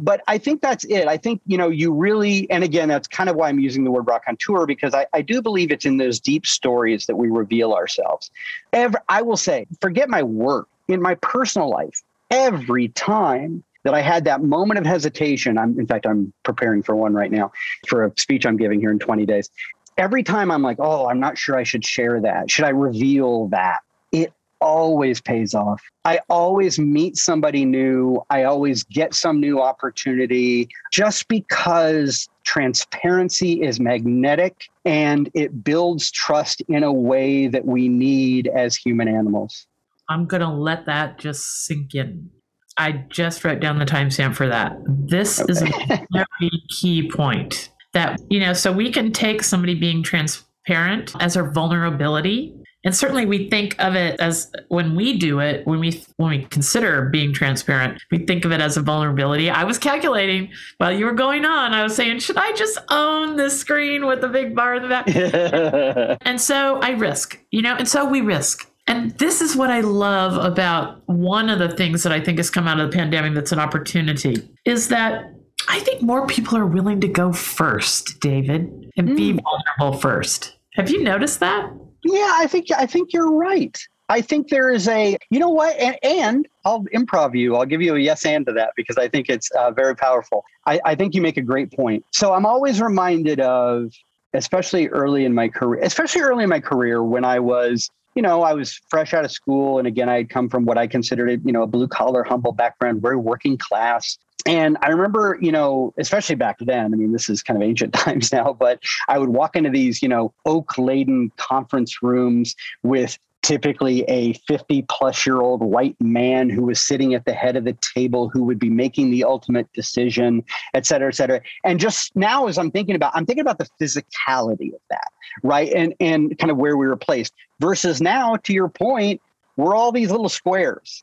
[0.00, 1.08] but I think that's it.
[1.08, 3.90] I think, you know, you really, and again, that's kind of why I'm using the
[3.90, 7.28] word rock raconteur because I, I do believe it's in those deep stories that we
[7.28, 8.30] reveal ourselves.
[8.72, 14.00] Ever, I will say, forget my work in my personal life, every time that I
[14.00, 17.52] had that moment of hesitation, I'm in fact I'm preparing for one right now
[17.86, 19.50] for a speech I'm giving here in 20 days.
[19.96, 22.50] Every time I'm like, "Oh, I'm not sure I should share that.
[22.50, 23.80] Should I reveal that?"
[24.12, 25.82] It always pays off.
[26.04, 28.20] I always meet somebody new.
[28.30, 36.62] I always get some new opportunity just because transparency is magnetic and it builds trust
[36.68, 39.67] in a way that we need as human animals.
[40.08, 42.30] I'm going to let that just sink in.
[42.76, 44.76] I just wrote down the timestamp for that.
[44.86, 45.52] This okay.
[45.52, 45.66] is a
[46.12, 51.42] very key point that, you know, so we can take somebody being transparent as a
[51.42, 52.54] vulnerability.
[52.84, 56.44] And certainly we think of it as when we do it, when we when we
[56.44, 59.50] consider being transparent, we think of it as a vulnerability.
[59.50, 63.36] I was calculating while you were going on, I was saying, should I just own
[63.36, 66.18] this screen with the big bar in the back?
[66.22, 68.70] and so I risk, you know, and so we risk.
[68.88, 72.48] And this is what I love about one of the things that I think has
[72.48, 75.30] come out of the pandemic that's an opportunity is that
[75.68, 79.16] I think more people are willing to go first, David, and mm.
[79.16, 80.56] be vulnerable first.
[80.74, 81.70] Have you noticed that?
[82.02, 83.78] Yeah, I think I think you're right.
[84.08, 87.56] I think there is a, you know what, and, and, I'll improv you.
[87.56, 90.44] I'll give you a yes and to that because I think it's uh, very powerful.
[90.66, 92.04] I, I think you make a great point.
[92.12, 93.92] So I'm always reminded of,
[94.32, 98.42] especially early in my career, especially early in my career when I was you know,
[98.42, 99.78] I was fresh out of school.
[99.78, 102.50] And again, I had come from what I considered, you know, a blue collar, humble
[102.50, 104.18] background, very working class.
[104.44, 107.92] And I remember, you know, especially back then, I mean, this is kind of ancient
[107.94, 113.16] times now, but I would walk into these, you know, oak laden conference rooms with
[113.42, 117.64] typically a 50 plus year old white man who was sitting at the head of
[117.64, 120.42] the table who would be making the ultimate decision
[120.74, 123.68] et cetera et cetera and just now as i'm thinking about i'm thinking about the
[123.80, 125.08] physicality of that
[125.44, 129.20] right and and kind of where we were placed versus now to your point
[129.56, 131.02] we're all these little squares.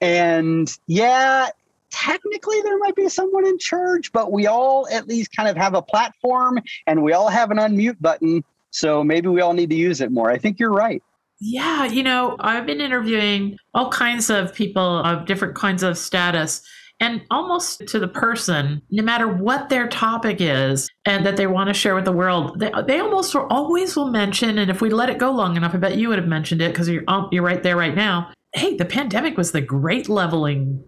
[0.00, 1.48] And yeah
[1.90, 5.74] technically there might be someone in charge but we all at least kind of have
[5.74, 8.44] a platform and we all have an unmute button.
[8.70, 10.30] So maybe we all need to use it more.
[10.30, 11.02] I think you're right.
[11.40, 16.62] Yeah, you know, I've been interviewing all kinds of people of different kinds of status.
[17.00, 21.68] And almost to the person, no matter what their topic is and that they want
[21.68, 25.08] to share with the world, they, they almost always will mention, and if we let
[25.08, 27.42] it go long enough, I bet you would have mentioned it because you're, um, you're
[27.42, 28.30] right there right now.
[28.52, 30.84] Hey, the pandemic was the great leveling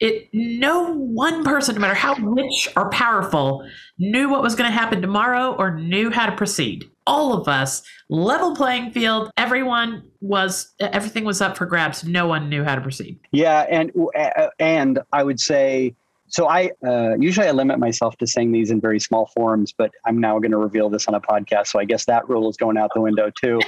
[0.00, 3.66] it no one person, no matter how rich or powerful,
[3.98, 6.84] knew what was going to happen tomorrow or knew how to proceed.
[7.06, 9.30] All of us, level playing field.
[9.36, 12.04] Everyone was everything was up for grabs.
[12.04, 13.18] No one knew how to proceed.
[13.32, 13.92] Yeah, and
[14.58, 15.94] and I would say
[16.28, 19.92] so I uh, usually I limit myself to saying these in very small forms, but
[20.04, 21.68] I'm now going to reveal this on a podcast.
[21.68, 23.60] So I guess that rule is going out the window too.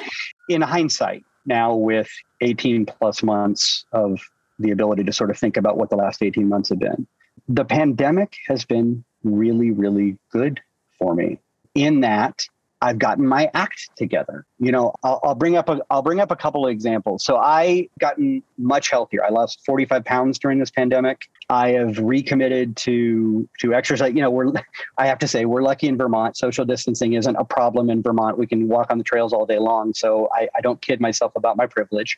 [0.48, 2.08] In hindsight, now with
[2.40, 4.20] 18 plus months of
[4.58, 7.06] the ability to sort of think about what the last 18 months have been.
[7.48, 10.60] The pandemic has been really, really good
[10.98, 11.38] for me
[11.74, 12.42] in that
[12.80, 14.46] I've gotten my act together.
[14.60, 17.24] You know, I'll, I'll, bring up a I'll bring up a couple of examples.
[17.24, 19.24] So I gotten much healthier.
[19.24, 21.28] I lost 45 pounds during this pandemic.
[21.50, 24.14] I have recommitted to to exercise.
[24.14, 24.52] You know, we're
[24.98, 26.36] I have to say we're lucky in Vermont.
[26.36, 28.38] Social distancing isn't a problem in Vermont.
[28.38, 29.92] We can walk on the trails all day long.
[29.94, 32.16] So I, I don't kid myself about my privilege.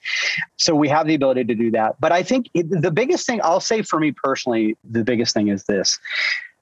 [0.57, 1.99] So we have the ability to do that.
[2.01, 5.49] But I think it, the biggest thing I'll say for me personally, the biggest thing
[5.49, 5.99] is this.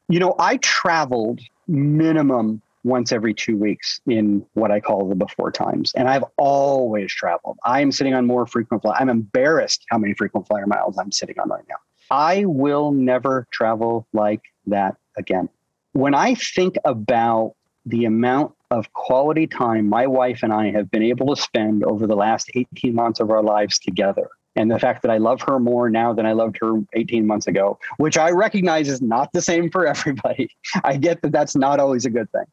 [0.09, 5.53] You know, I traveled minimum once every two weeks in what I call the before
[5.53, 5.93] times.
[5.95, 7.59] And I've always traveled.
[7.65, 8.97] I am sitting on more frequent fly.
[8.99, 11.77] I'm embarrassed how many frequent flyer miles I'm sitting on right now.
[12.11, 15.49] I will never travel like that again.
[15.93, 21.03] When I think about the amount of quality time my wife and I have been
[21.03, 25.03] able to spend over the last 18 months of our lives together, and the fact
[25.03, 28.31] that I love her more now than I loved her 18 months ago, which I
[28.31, 30.51] recognize is not the same for everybody.
[30.85, 32.45] I get that that's not always a good thing.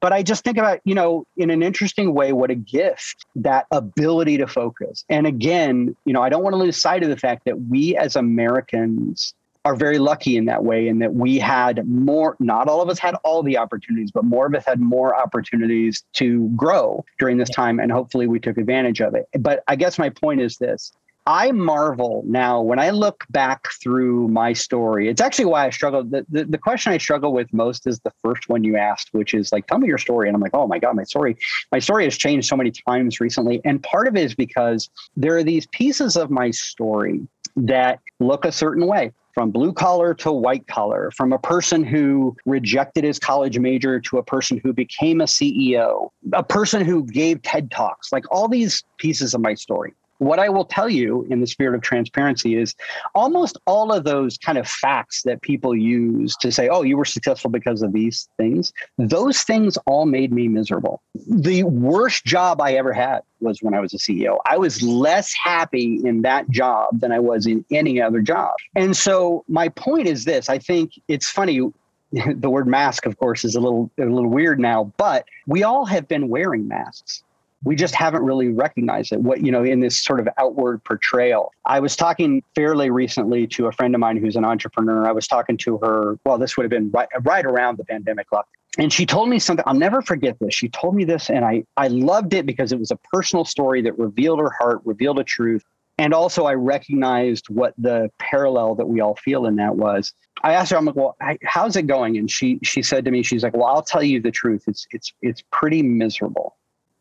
[0.00, 3.66] But I just think about, you know, in an interesting way, what a gift that
[3.70, 5.04] ability to focus.
[5.08, 7.96] And again, you know, I don't want to lose sight of the fact that we
[7.96, 9.34] as Americans
[9.66, 13.00] are very lucky in that way in that we had more not all of us
[13.00, 17.50] had all the opportunities but more of us had more opportunities to grow during this
[17.50, 20.92] time and hopefully we took advantage of it but i guess my point is this
[21.26, 25.08] I marvel now when I look back through my story.
[25.08, 26.04] It's actually why I struggle.
[26.04, 29.34] The, the, the, question I struggle with most is the first one you asked, which
[29.34, 30.28] is like, tell me your story.
[30.28, 31.36] And I'm like, oh my God, my story,
[31.72, 33.60] my story has changed so many times recently.
[33.64, 38.44] And part of it is because there are these pieces of my story that look
[38.44, 43.18] a certain way from blue collar to white collar, from a person who rejected his
[43.18, 48.12] college major to a person who became a CEO, a person who gave TED Talks,
[48.12, 51.74] like all these pieces of my story what I will tell you in the spirit
[51.74, 52.74] of transparency is
[53.14, 57.04] almost all of those kind of facts that people use to say, oh, you were
[57.04, 61.02] successful because of these things, those things all made me miserable.
[61.28, 64.38] The worst job I ever had was when I was a CEO.
[64.46, 68.54] I was less happy in that job than I was in any other job.
[68.74, 71.60] And so my point is this I think it's funny
[72.12, 75.84] the word mask of course is a little a little weird now but we all
[75.84, 77.24] have been wearing masks
[77.66, 79.20] we just haven't really recognized it.
[79.20, 81.52] What you know in this sort of outward portrayal.
[81.66, 85.06] I was talking fairly recently to a friend of mine who's an entrepreneur.
[85.06, 88.28] I was talking to her well this would have been right, right around the pandemic
[88.32, 88.44] lockdown
[88.78, 90.54] and she told me something i'll never forget this.
[90.54, 93.82] She told me this and i i loved it because it was a personal story
[93.82, 95.64] that revealed her heart revealed a truth
[95.98, 100.12] and also i recognized what the parallel that we all feel in that was.
[100.44, 102.16] I asked her i'm like well how's it going?
[102.16, 104.62] And she she said to me she's like well i'll tell you the truth.
[104.68, 106.56] It's it's it's pretty miserable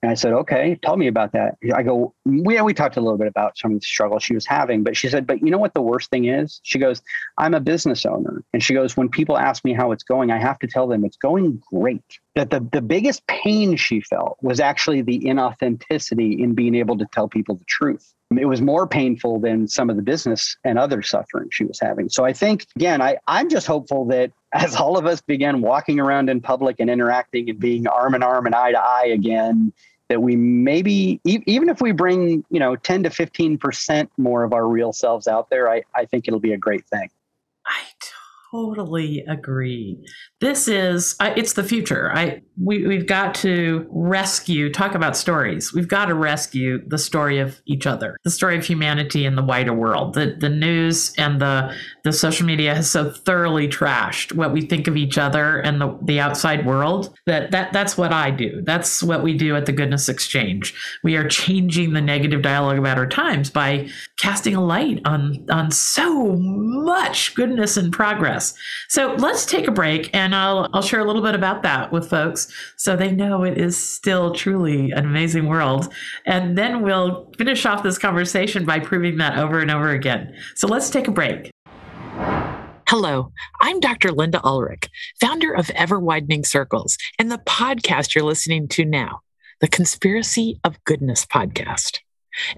[0.06, 1.58] and I said, okay, tell me about that.
[1.74, 4.46] I go, yeah, we talked a little bit about some of the struggles she was
[4.46, 6.60] having, but she said, but you know what the worst thing is?
[6.62, 7.02] She goes,
[7.40, 8.44] I'm a business owner.
[8.54, 11.06] And she goes, when people ask me how it's going, I have to tell them
[11.06, 12.04] it's going great.
[12.36, 17.08] That the, the biggest pain she felt was actually the inauthenticity in being able to
[17.12, 18.14] tell people the truth.
[18.38, 22.10] It was more painful than some of the business and other suffering she was having.
[22.10, 26.00] So I think, again, I, I'm just hopeful that as all of us began walking
[26.00, 29.74] around in public and interacting and being arm in arm and eye to eye again,
[30.10, 34.54] that we maybe even if we bring you know 10 to 15 percent more of
[34.54, 37.10] our real selves out there I, I think it'll be a great thing.
[37.66, 37.82] I
[38.52, 40.06] totally agree
[40.42, 42.12] this is it's the future.
[42.14, 45.74] I we, we've got to rescue talk about stories.
[45.74, 49.44] We've got to rescue the story of each other the story of humanity in the
[49.44, 50.14] wider world.
[50.14, 51.74] The the news and the
[52.04, 55.98] the social media has so thoroughly trashed what we think of each other and the,
[56.04, 58.62] the outside world that, that that's what i do.
[58.64, 60.74] That's what we do at the goodness exchange.
[61.02, 65.72] We are changing the negative dialogue about our times by casting a light on on
[65.72, 68.54] so much goodness and progress.
[68.90, 71.92] So let's take a break and and I'll I'll share a little bit about that
[71.92, 75.92] with folks so they know it is still truly an amazing world.
[76.26, 80.36] And then we'll finish off this conversation by proving that over and over again.
[80.56, 81.50] So let's take a break.
[82.88, 83.32] Hello,
[83.62, 84.12] I'm Dr.
[84.12, 89.22] Linda Ulrich, founder of Ever Widening Circles and the podcast you're listening to now,
[89.60, 92.00] the Conspiracy of Goodness podcast.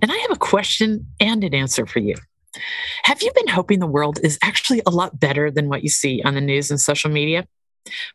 [0.01, 2.15] And I have a question and an answer for you.
[3.03, 6.21] Have you been hoping the world is actually a lot better than what you see
[6.23, 7.47] on the news and social media?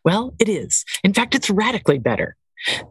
[0.03, 0.85] Well, it is.
[1.03, 2.35] In fact, it's radically better.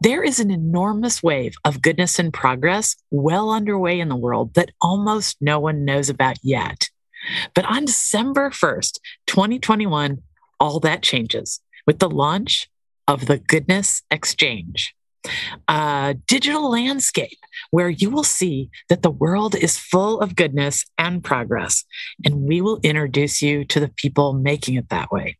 [0.00, 4.70] There is an enormous wave of goodness and progress well underway in the world that
[4.80, 6.90] almost no one knows about yet.
[7.54, 10.22] But on December 1st, 2021,
[10.60, 12.68] all that changes with the launch
[13.08, 14.94] of the Goodness Exchange,
[15.68, 17.38] a digital landscape
[17.70, 21.84] where you will see that the world is full of goodness and progress,
[22.24, 25.38] and we will introduce you to the people making it that way.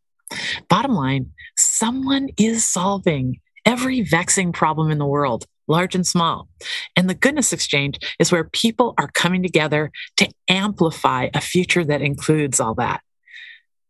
[0.68, 6.48] Bottom line, someone is solving every vexing problem in the world, large and small.
[6.96, 12.02] And the Goodness Exchange is where people are coming together to amplify a future that
[12.02, 13.02] includes all that.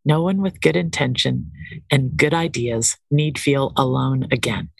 [0.04, 1.52] No one with good intention
[1.90, 4.70] and good ideas need feel alone again.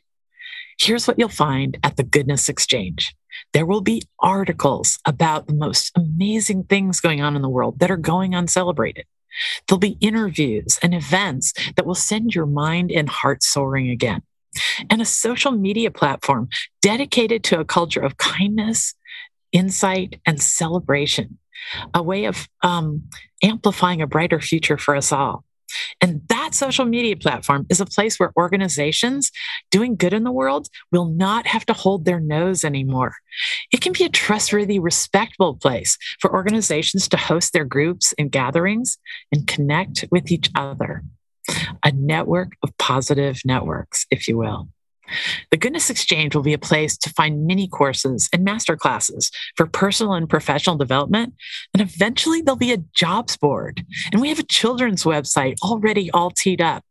[0.80, 3.14] Here's what you'll find at the Goodness Exchange.
[3.52, 7.90] There will be articles about the most amazing things going on in the world that
[7.90, 9.06] are going uncelebrated.
[9.66, 14.22] There'll be interviews and events that will send your mind and heart soaring again.
[14.90, 16.48] And a social media platform
[16.82, 18.94] dedicated to a culture of kindness,
[19.50, 21.38] insight, and celebration,
[21.94, 23.04] a way of um,
[23.42, 25.44] amplifying a brighter future for us all.
[26.00, 29.30] And that social media platform is a place where organizations
[29.70, 33.14] doing good in the world will not have to hold their nose anymore.
[33.72, 38.98] It can be a trustworthy, respectable place for organizations to host their groups and gatherings
[39.30, 41.02] and connect with each other.
[41.82, 44.68] A network of positive networks, if you will.
[45.50, 49.66] The Goodness Exchange will be a place to find mini courses and master classes for
[49.66, 51.34] personal and professional development.
[51.74, 53.84] And eventually there'll be a jobs board.
[54.12, 56.84] And we have a children's website already all teed up.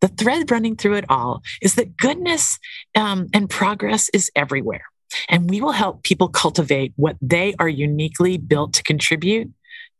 [0.00, 2.58] The thread running through it all is that goodness
[2.94, 4.84] um, and progress is everywhere.
[5.28, 9.50] And we will help people cultivate what they are uniquely built to contribute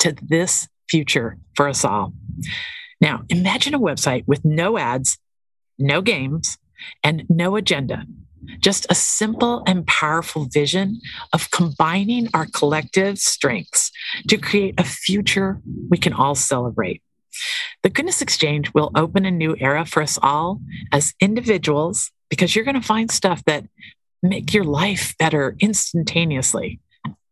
[0.01, 2.13] to this future for us all.
[3.01, 5.19] Now, imagine a website with no ads,
[5.79, 6.59] no games,
[7.03, 8.05] and no agenda,
[8.61, 11.01] just a simple and powerful vision
[11.33, 13.91] of combining our collective strengths
[14.29, 15.61] to create a future
[15.91, 17.03] we can all celebrate.
[17.83, 20.61] The Goodness Exchange will open a new era for us all
[20.93, 23.65] as individuals because you're going to find stuff that
[24.23, 26.81] make your life better instantaneously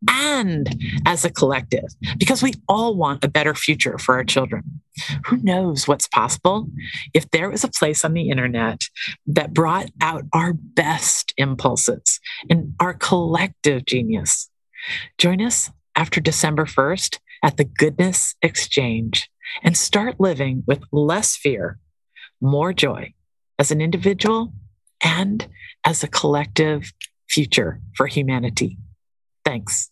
[0.08, 0.68] and
[1.06, 1.84] as a collective,
[2.18, 4.80] because we all want a better future for our children.
[5.26, 6.68] Who knows what's possible
[7.12, 8.82] if there was a place on the internet
[9.26, 14.50] that brought out our best impulses and our collective genius?
[15.18, 19.30] Join us after December 1st at the Goodness Exchange
[19.62, 21.78] and start living with less fear,
[22.40, 23.12] more joy
[23.58, 24.52] as an individual
[25.02, 25.46] and
[25.84, 26.92] as a collective
[27.28, 28.78] future for humanity.
[29.44, 29.90] Thanks.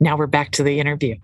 [0.00, 1.16] Now we're back to the interview.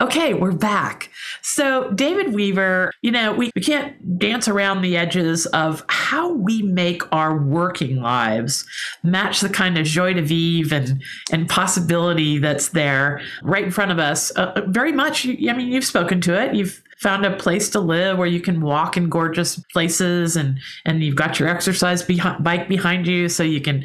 [0.00, 1.10] Okay, we're back.
[1.42, 6.62] So, David Weaver, you know, we, we can't dance around the edges of how we
[6.62, 8.64] make our working lives
[9.02, 11.02] match the kind of joie de vivre and,
[11.32, 14.30] and possibility that's there right in front of us.
[14.36, 16.54] Uh, uh very much, I mean, you've spoken to it.
[16.54, 21.02] You've found a place to live where you can walk in gorgeous places and and
[21.02, 22.02] you've got your exercise
[22.40, 23.84] bike behind you so you can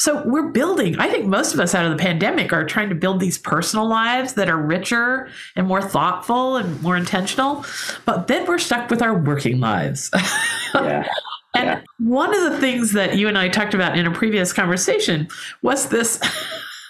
[0.00, 2.94] so we're building, I think most of us out of the pandemic are trying to
[2.94, 7.66] build these personal lives that are richer and more thoughtful and more intentional.
[8.06, 10.10] But then we're stuck with our working lives.
[10.72, 11.04] Yeah.
[11.56, 11.80] and yeah.
[11.98, 15.26] one of the things that you and I talked about in a previous conversation
[15.62, 16.20] was this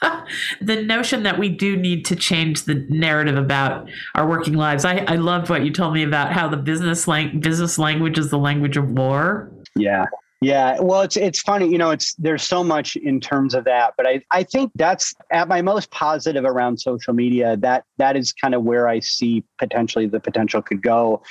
[0.60, 4.84] the notion that we do need to change the narrative about our working lives.
[4.84, 8.28] I, I loved what you told me about how the business lang- business language is
[8.28, 9.50] the language of war.
[9.74, 10.04] Yeah.
[10.42, 11.90] Yeah, well, it's it's funny, you know.
[11.90, 15.60] It's there's so much in terms of that, but I I think that's at my
[15.60, 17.58] most positive around social media.
[17.58, 21.22] That that is kind of where I see potentially the potential could go.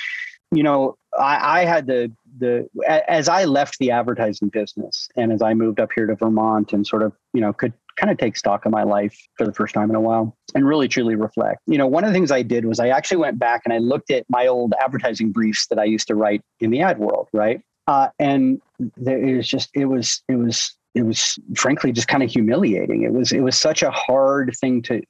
[0.52, 5.42] You know, I, I had the the as I left the advertising business and as
[5.42, 8.36] I moved up here to Vermont and sort of you know could kind of take
[8.36, 11.58] stock of my life for the first time in a while and really truly reflect.
[11.66, 13.78] You know, one of the things I did was I actually went back and I
[13.78, 17.28] looked at my old advertising briefs that I used to write in the ad world,
[17.32, 17.60] right?
[17.90, 18.62] Uh, and
[18.96, 23.02] there, it was just it was it was it was frankly just kind of humiliating.
[23.02, 25.02] It was it was such a hard thing to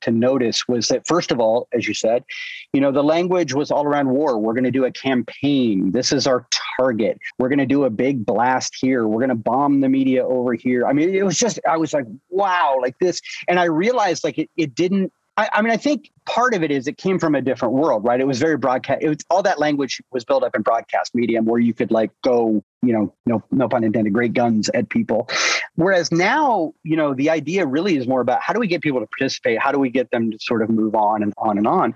[0.00, 2.24] to notice was that first of all, as you said,
[2.72, 4.38] you know, the language was all around war.
[4.38, 5.92] We're going to do a campaign.
[5.92, 6.46] This is our
[6.78, 7.18] target.
[7.38, 9.06] We're going to do a big blast here.
[9.06, 10.86] We're going to bomb the media over here.
[10.86, 13.20] I mean, it was just I was like, wow, like this.
[13.46, 16.70] And I realized like it it didn't I, I, mean, I think part of it
[16.70, 18.20] is it came from a different world, right?
[18.20, 18.98] It was very broadcast.
[19.02, 22.10] It was all that language was built up in broadcast medium where you could like
[22.22, 25.28] go you know, no, no pun intended, great guns at people.
[25.76, 29.00] Whereas now, you know, the idea really is more about how do we get people
[29.00, 29.60] to participate?
[29.60, 31.94] How do we get them to sort of move on and on and on?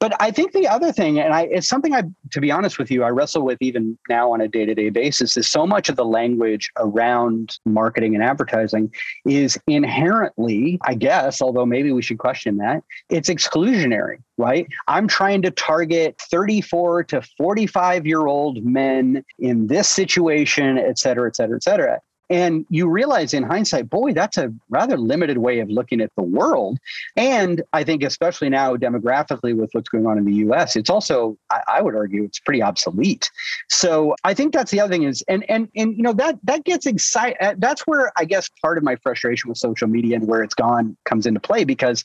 [0.00, 2.90] But I think the other thing, and I, it's something I, to be honest with
[2.90, 5.88] you, I wrestle with even now on a day to day basis, is so much
[5.88, 8.92] of the language around marketing and advertising
[9.24, 14.66] is inherently, I guess, although maybe we should question that, it's exclusionary right?
[14.88, 21.28] I'm trying to target 34 to 45 year old men in this situation, et cetera,
[21.28, 22.00] et cetera, et cetera.
[22.30, 26.22] And you realize in hindsight, boy, that's a rather limited way of looking at the
[26.22, 26.78] world.
[27.16, 31.36] And I think, especially now demographically with what's going on in the US, it's also,
[31.68, 33.30] I, would argue, it's pretty obsolete.
[33.68, 36.64] So I think that's the other thing is, and and and you know, that that
[36.64, 37.36] gets excited.
[37.40, 40.54] Uh, that's where I guess part of my frustration with social media and where it's
[40.54, 42.04] gone comes into play because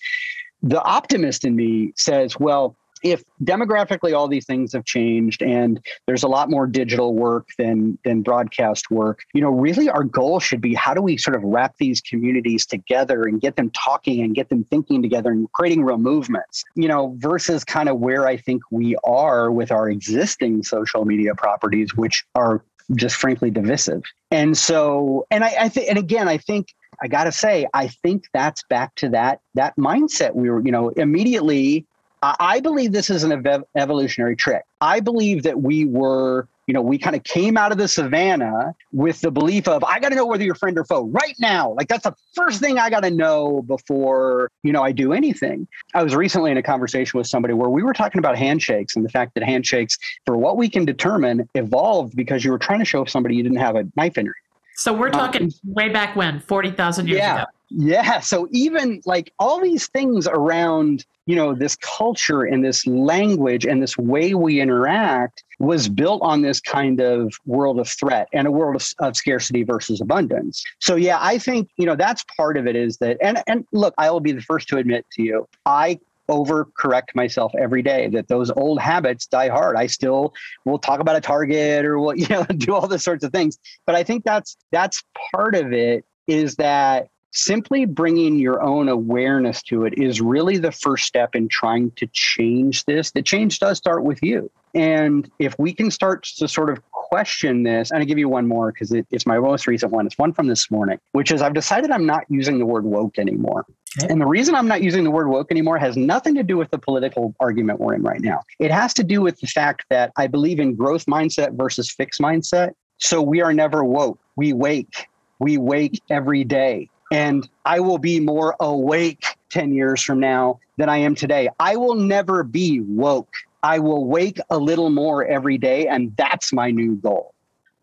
[0.61, 6.23] the optimist in me says, well, if demographically all these things have changed and there's
[6.23, 10.59] a lot more digital work than than broadcast work you know really our goal should
[10.59, 14.35] be how do we sort of wrap these communities together and get them talking and
[14.35, 18.35] get them thinking together and creating real movements you know versus kind of where i
[18.35, 22.63] think we are with our existing social media properties which are
[22.95, 24.03] just frankly divisive.
[24.31, 27.87] And so and i, I think and again i think I got to say, I
[27.87, 30.35] think that's back to that that mindset.
[30.35, 31.85] We were, you know, immediately.
[32.21, 34.63] I believe this is an ev- evolutionary trick.
[34.81, 38.75] I believe that we were, you know, we kind of came out of the savannah
[38.91, 41.71] with the belief of I got to know whether you're friend or foe right now.
[41.71, 45.65] Like that's the first thing I got to know before, you know, I do anything.
[45.93, 49.05] I was recently in a conversation with somebody where we were talking about handshakes and
[49.05, 52.85] the fact that handshakes, for what we can determine, evolved because you were trying to
[52.85, 54.35] show somebody you didn't have a knife in your
[54.79, 57.45] so we're talking um, way back when, 40,000 years yeah, ago.
[57.69, 58.19] Yeah.
[58.21, 63.83] So even like all these things around, you know, this culture and this language and
[63.83, 68.51] this way we interact was built on this kind of world of threat and a
[68.51, 70.63] world of, of scarcity versus abundance.
[70.79, 73.93] So yeah, I think, you know, that's part of it is that and and look,
[73.97, 75.99] I will be the first to admit to you, I
[76.29, 79.75] overcorrect myself every day that those old habits die hard.
[79.75, 80.33] I still
[80.65, 83.57] will talk about a target or will, you know, do all the sorts of things.
[83.85, 85.03] But I think that's that's
[85.33, 90.71] part of it is that simply bringing your own awareness to it is really the
[90.71, 93.11] first step in trying to change this.
[93.11, 94.49] The change does start with you.
[94.73, 98.47] And if we can start to sort of question this, and I'll give you one
[98.47, 100.05] more because it, it's my most recent one.
[100.05, 103.17] It's one from this morning, which is I've decided I'm not using the word woke
[103.17, 103.65] anymore.
[104.01, 104.11] Okay.
[104.11, 106.69] And the reason I'm not using the word woke anymore has nothing to do with
[106.69, 108.41] the political argument we're in right now.
[108.59, 112.21] It has to do with the fact that I believe in growth mindset versus fixed
[112.21, 112.73] mindset.
[112.97, 114.19] So we are never woke.
[114.35, 115.07] We wake.
[115.39, 116.89] We wake every day.
[117.11, 121.49] And I will be more awake 10 years from now than I am today.
[121.59, 123.33] I will never be woke.
[123.63, 125.87] I will wake a little more every day.
[125.87, 127.33] And that's my new goal.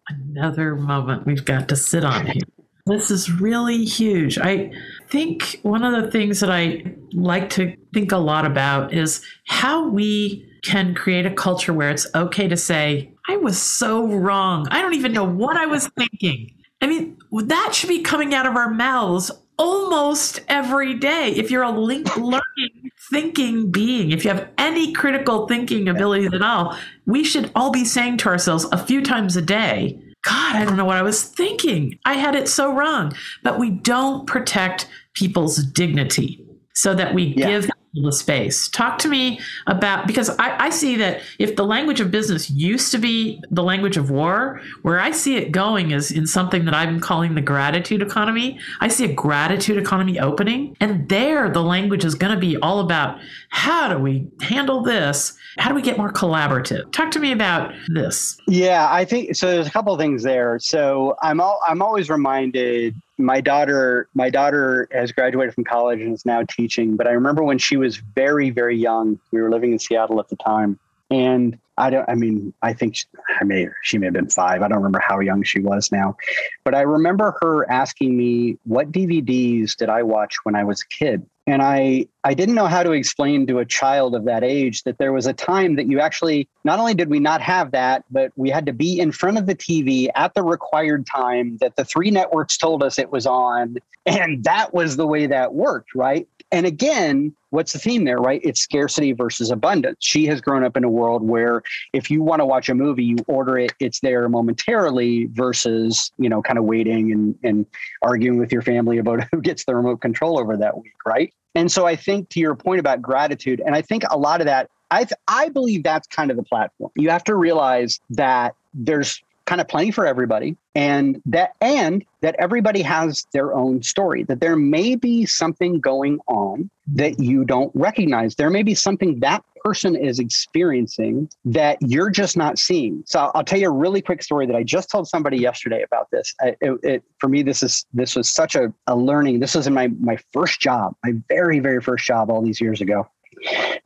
[0.09, 2.43] Another moment we've got to sit on here.
[2.87, 4.39] This is really huge.
[4.39, 4.71] I
[5.09, 9.89] think one of the things that I like to think a lot about is how
[9.89, 14.69] we can create a culture where it's okay to say, I was so wrong.
[14.71, 16.53] I don't even know what I was thinking.
[16.81, 21.31] I mean, that should be coming out of our mouths almost every day.
[21.31, 26.43] If you're a link learning, thinking being, if you have any critical thinking abilities at
[26.43, 26.77] all,
[27.07, 30.77] we should all be saying to ourselves a few times a day, God, I don't
[30.77, 31.99] know what I was thinking.
[32.05, 33.15] I had it so wrong.
[33.45, 36.45] But we don't protect people's dignity
[36.75, 37.47] so that we yeah.
[37.47, 37.71] give
[38.03, 38.69] the space.
[38.69, 42.93] Talk to me about because I, I, see that if the language of business used
[42.93, 46.75] to be the language of war, where I see it going is in something that
[46.75, 48.59] I'm calling the gratitude economy.
[48.81, 52.81] I see a gratitude economy opening, and there the language is going to be all
[52.81, 53.19] about
[53.51, 55.37] how do we handle this?
[55.59, 56.93] How do we get more collaborative?
[56.93, 58.37] Talk to me about this.
[58.47, 59.51] Yeah, I think so.
[59.51, 60.59] There's a couple things there.
[60.59, 66.13] So I'm all, I'm always reminded my daughter my daughter has graduated from college and
[66.13, 69.73] is now teaching but i remember when she was very very young we were living
[69.73, 70.79] in seattle at the time
[71.11, 72.09] and I don't.
[72.09, 73.05] I mean, I think she,
[73.41, 74.63] I may she may have been five.
[74.63, 76.17] I don't remember how young she was now,
[76.65, 80.89] but I remember her asking me what DVDs did I watch when I was a
[80.89, 84.83] kid, and I I didn't know how to explain to a child of that age
[84.83, 88.05] that there was a time that you actually not only did we not have that,
[88.11, 91.77] but we had to be in front of the TV at the required time that
[91.77, 93.77] the three networks told us it was on,
[94.07, 96.29] and that was the way that worked, right?
[96.53, 98.41] And again, what's the theme there, right?
[98.45, 99.99] It's scarcity versus abundance.
[100.01, 103.05] She has grown up in a world where if you want to watch a movie,
[103.05, 107.67] you order it, it's there momentarily versus, you know, kind of waiting and, and
[108.03, 111.33] arguing with your family about who gets the remote control over that week, right?
[111.55, 114.47] And so I think to your point about gratitude, and I think a lot of
[114.47, 116.93] that, I, th- I believe that's kind of the platform.
[116.95, 122.35] You have to realize that there's kind of plenty for everybody and that and that
[122.39, 127.71] everybody has their own story that there may be something going on that you don't
[127.75, 128.35] recognize.
[128.35, 133.03] There may be something that person is experiencing that you're just not seeing.
[133.07, 136.11] So i'll tell you a really quick story that i just told somebody yesterday about
[136.11, 136.35] this.
[136.43, 139.41] It, it, for me this is this was such a, a learning.
[139.41, 142.81] This was in my my first job my very very first job all these years
[142.81, 143.09] ago.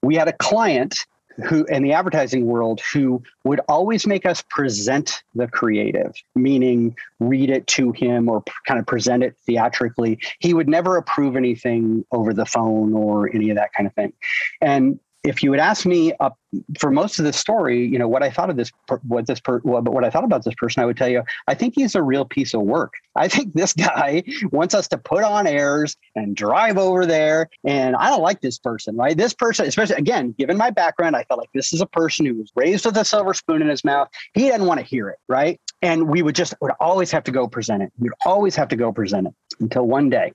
[0.02, 0.94] We had a client
[1.40, 7.50] who in the advertising world who would always make us present the creative meaning read
[7.50, 10.18] it to him or kind of present it theatrically.
[10.38, 14.12] He would never approve anything over the phone or any of that kind of thing.
[14.60, 16.38] And if you would ask me up
[16.78, 18.72] for most of the story, you know what I thought of this,
[19.06, 21.54] what this, per, what, what I thought about this person, I would tell you, I
[21.54, 22.94] think he's a real piece of work.
[23.16, 27.96] I think this guy wants us to put on airs and drive over there, and
[27.96, 29.16] I don't like this person, right?
[29.16, 32.34] This person, especially again, given my background, I felt like this is a person who
[32.34, 34.08] was raised with a silver spoon in his mouth.
[34.34, 35.60] He didn't want to hear it, right?
[35.82, 37.92] And we would just would always have to go present it.
[37.98, 40.32] We'd always have to go present it until one day.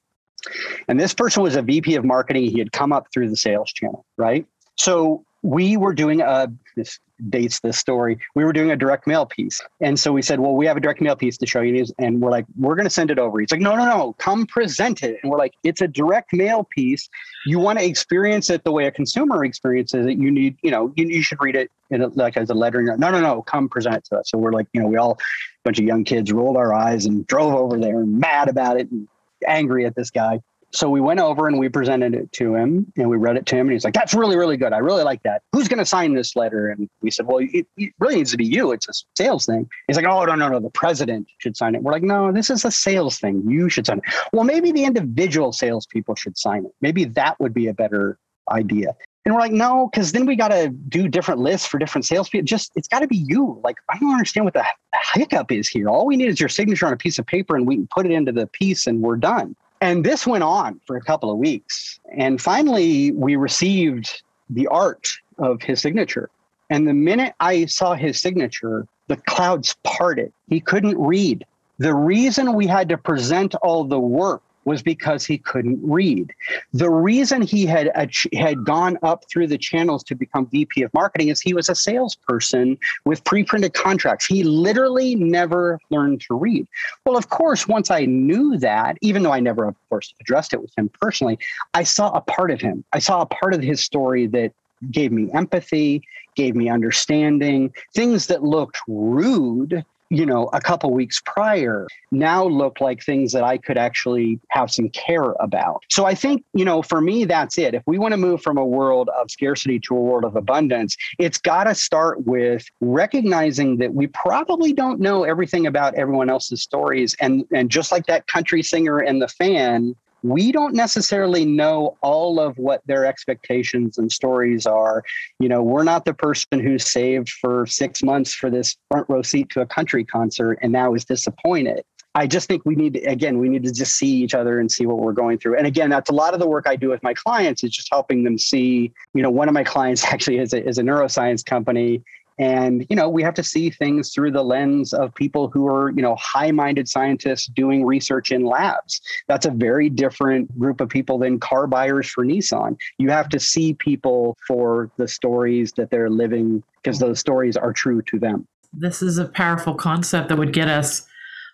[0.88, 2.46] And this person was a VP of marketing.
[2.52, 4.46] He had come up through the sales channel, right?
[4.76, 7.00] So we were doing a this
[7.30, 8.18] dates this story.
[8.34, 10.80] We were doing a direct mail piece, and so we said, "Well, we have a
[10.80, 13.40] direct mail piece to show you," and we're like, "We're going to send it over."
[13.40, 16.68] He's like, "No, no, no, come present it." And we're like, "It's a direct mail
[16.76, 17.08] piece.
[17.46, 20.18] You want to experience it the way a consumer experiences it.
[20.18, 22.82] You need, you know, you, you should read it in a, like as a letter."
[22.82, 24.32] No, no, no, come present it to us.
[24.32, 25.18] So we're like, you know, we all a
[25.64, 28.90] bunch of young kids rolled our eyes and drove over there and mad about it
[28.92, 29.08] and
[29.48, 30.42] angry at this guy.
[30.76, 33.56] So we went over and we presented it to him and we read it to
[33.56, 34.74] him and he's like, that's really, really good.
[34.74, 35.42] I really like that.
[35.54, 36.68] Who's going to sign this letter?
[36.68, 38.74] And we said, well, it, it, really needs to be you.
[38.74, 39.70] It's a sales thing.
[39.88, 40.60] He's like, oh, no, no, no.
[40.60, 41.84] The president should sign it.
[41.84, 43.50] We're like, no, this is a sales thing.
[43.50, 44.04] You should sign it.
[44.34, 46.72] Well, maybe the individual salespeople should sign it.
[46.82, 48.20] Maybe that would be a better
[48.52, 48.98] idea.
[49.24, 52.46] And we're like, no, because then we got to do different lists for different salespeople.
[52.46, 53.62] Just, it's got to be you.
[53.64, 54.66] Like, I don't understand what the
[55.14, 55.88] hiccup is here.
[55.88, 58.06] All we need is your signature on a piece of paper and we can put
[58.06, 59.56] it into the piece and we're done.
[59.82, 62.00] And this went on for a couple of weeks.
[62.18, 65.08] And finally, we received the art
[65.38, 66.30] of his signature.
[66.70, 70.32] And the minute I saw his signature, the clouds parted.
[70.50, 71.46] He couldn't read.
[71.78, 76.34] The reason we had to present all the work was because he couldn't read.
[76.74, 80.94] The reason he had uh, had gone up through the channels to become VP of
[80.94, 84.26] marketing is he was a salesperson with pre-printed contracts.
[84.26, 86.68] He literally never learned to read.
[87.06, 90.62] Well, of course, once I knew that, even though I never, of course, addressed it
[90.62, 91.40] with him personally,
[91.74, 92.84] I saw a part of him.
[92.92, 94.52] I saw a part of his story that
[94.92, 96.02] gave me empathy,
[96.36, 102.80] gave me understanding, things that looked rude you know, a couple weeks prior now look
[102.80, 105.84] like things that I could actually have some care about.
[105.90, 107.74] So I think, you know, for me, that's it.
[107.74, 110.96] If we want to move from a world of scarcity to a world of abundance,
[111.18, 116.62] it's got to start with recognizing that we probably don't know everything about everyone else's
[116.62, 117.16] stories.
[117.20, 119.96] And, and just like that country singer and the fan,
[120.26, 125.04] we don't necessarily know all of what their expectations and stories are.
[125.40, 129.22] You know, we're not the person who saved for six months for this front row
[129.22, 131.84] seat to a country concert and now is disappointed.
[132.16, 134.72] I just think we need to, again, we need to just see each other and
[134.72, 135.58] see what we're going through.
[135.58, 137.90] And again, that's a lot of the work I do with my clients is just
[137.92, 141.46] helping them see, you know, one of my clients actually is a, is a neuroscience
[141.46, 142.02] company
[142.38, 145.92] and, you know, we have to see things through the lens of people who are,
[145.92, 149.02] you know, high minded scientists doing research in labs.
[149.28, 152.78] That's a very different group of people than car buyers for Nissan.
[152.98, 157.72] You have to see people for the stories that they're living because those stories are
[157.72, 158.48] true to them.
[158.74, 161.08] This is a powerful concept that would get us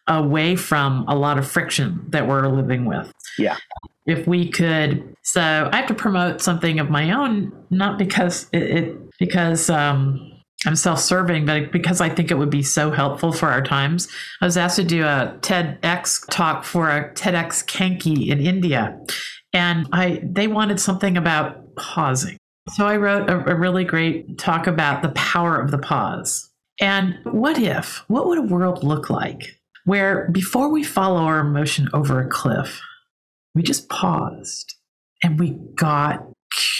[0.07, 3.13] away from a lot of friction that we're living with.
[3.37, 3.57] Yeah.
[4.07, 8.63] If we could, so I have to promote something of my own, not because it,
[8.63, 10.30] it because um,
[10.65, 14.07] I'm self-serving, but because I think it would be so helpful for our times,
[14.41, 18.99] I was asked to do a TEDx talk for a TEDx Kanki in India,
[19.53, 22.37] and I they wanted something about pausing.
[22.69, 26.49] So I wrote a, a really great talk about the power of the pause.
[26.79, 31.89] And what if, what would a world look like where before we follow our emotion
[31.93, 32.79] over a cliff,
[33.55, 34.75] we just paused
[35.23, 36.23] and we got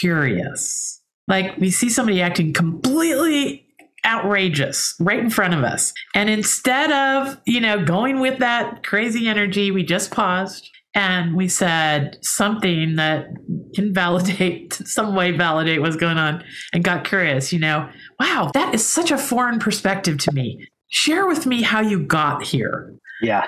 [0.00, 1.00] curious?
[1.28, 3.66] Like we see somebody acting completely
[4.04, 5.92] outrageous right in front of us.
[6.14, 11.48] And instead of, you know, going with that crazy energy, we just paused and we
[11.48, 13.28] said something that
[13.74, 16.44] can validate some way validate what's going on
[16.74, 17.88] and got curious you know
[18.20, 20.66] wow that is such a foreign perspective to me.
[20.88, 22.94] Share with me how you got here.
[23.22, 23.46] Yeah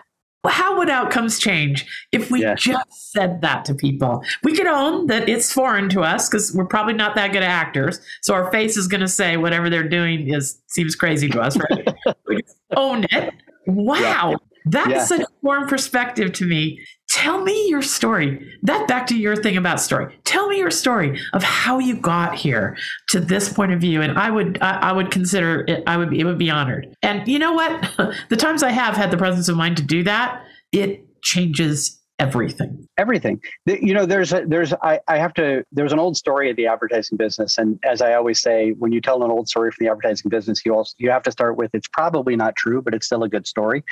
[0.52, 2.54] how would outcomes change if we yeah.
[2.54, 4.22] just said that to people?
[4.42, 7.50] We could own that it's foreign to us because we're probably not that good at
[7.50, 7.98] actors.
[8.22, 11.56] So our face is going to say whatever they're doing is seems crazy to us,
[11.56, 11.88] right?
[12.28, 12.42] we
[12.76, 13.34] own it.
[13.66, 14.30] Wow.
[14.30, 14.36] Yeah.
[14.66, 15.04] That's yeah.
[15.04, 16.78] such a foreign perspective to me.
[17.14, 18.44] Tell me your story.
[18.64, 20.18] That back to your thing about story.
[20.24, 22.76] Tell me your story of how you got here
[23.10, 25.84] to this point of view, and I would I, I would consider it.
[25.86, 26.92] I would be it would be honored.
[27.02, 28.16] And you know what?
[28.30, 30.42] the times I have had the presence of mind to do that,
[30.72, 33.40] it changes everything everything.
[33.66, 36.66] You know there's a there's I, I have to there's an old story of the
[36.66, 37.58] advertising business.
[37.58, 40.64] And as i always say when you tell an old story from the advertising business
[40.64, 43.28] you also you have to start with it's probably not true but it's still a
[43.28, 43.84] good story.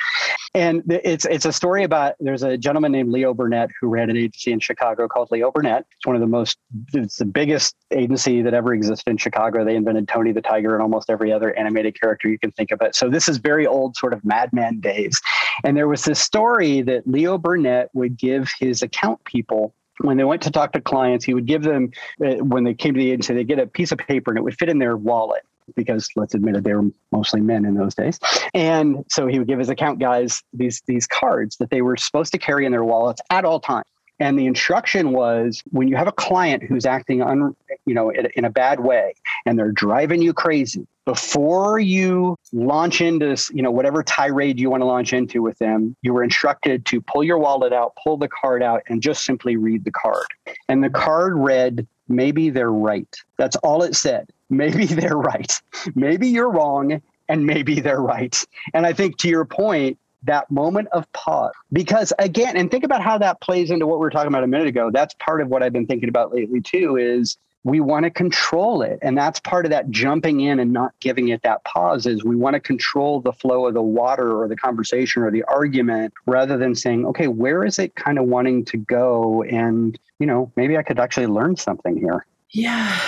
[0.53, 4.17] And it's it's a story about there's a gentleman named leo burnett who ran an
[4.17, 5.85] agency in chicago called leo burnett.
[5.97, 6.57] It's one of the most
[6.93, 9.65] it's the biggest agency that ever existed in chicago.
[9.65, 12.81] They invented tony the tiger and almost every other animated character you can think of
[12.81, 12.95] it.
[12.95, 15.19] So this is very old sort of madman days.
[15.63, 20.23] And there was this story that leo burnett would give his account people when they
[20.23, 21.91] went to talk to clients, he would give them,
[22.23, 24.41] uh, when they came to the agency, they'd get a piece of paper and it
[24.41, 25.43] would fit in their wallet
[25.75, 28.19] because let's admit it, they were mostly men in those days.
[28.53, 32.31] And so he would give his account guys these, these cards that they were supposed
[32.33, 33.85] to carry in their wallets at all times.
[34.19, 38.27] And the instruction was when you have a client who's acting un, you know, in,
[38.35, 39.13] in a bad way
[39.45, 44.81] and they're driving you crazy, before you launch into you know whatever tirade you want
[44.81, 48.27] to launch into with them you were instructed to pull your wallet out pull the
[48.27, 50.27] card out and just simply read the card.
[50.69, 53.07] And the card read maybe they're right.
[53.37, 54.29] That's all it said.
[54.49, 55.59] Maybe they're right.
[55.95, 58.37] Maybe you're wrong and maybe they're right.
[58.73, 63.01] And i think to your point that moment of pause because again and think about
[63.01, 64.89] how that plays into what we were talking about a minute ago.
[64.91, 68.81] That's part of what i've been thinking about lately too is we want to control
[68.81, 68.99] it.
[69.01, 72.35] And that's part of that jumping in and not giving it that pause is we
[72.35, 76.57] want to control the flow of the water or the conversation or the argument rather
[76.57, 79.43] than saying okay where is it kind of wanting to go?
[79.43, 82.99] And you know maybe i could actually learn something here yeah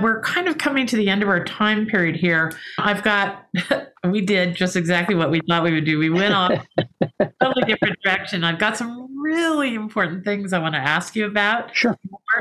[0.00, 3.46] we're kind of coming to the end of our time period here i've got
[4.04, 6.52] we did just exactly what we thought we would do we went off
[7.40, 11.74] totally different direction i've got some really important things I want to ask you about.
[11.74, 11.96] Sure.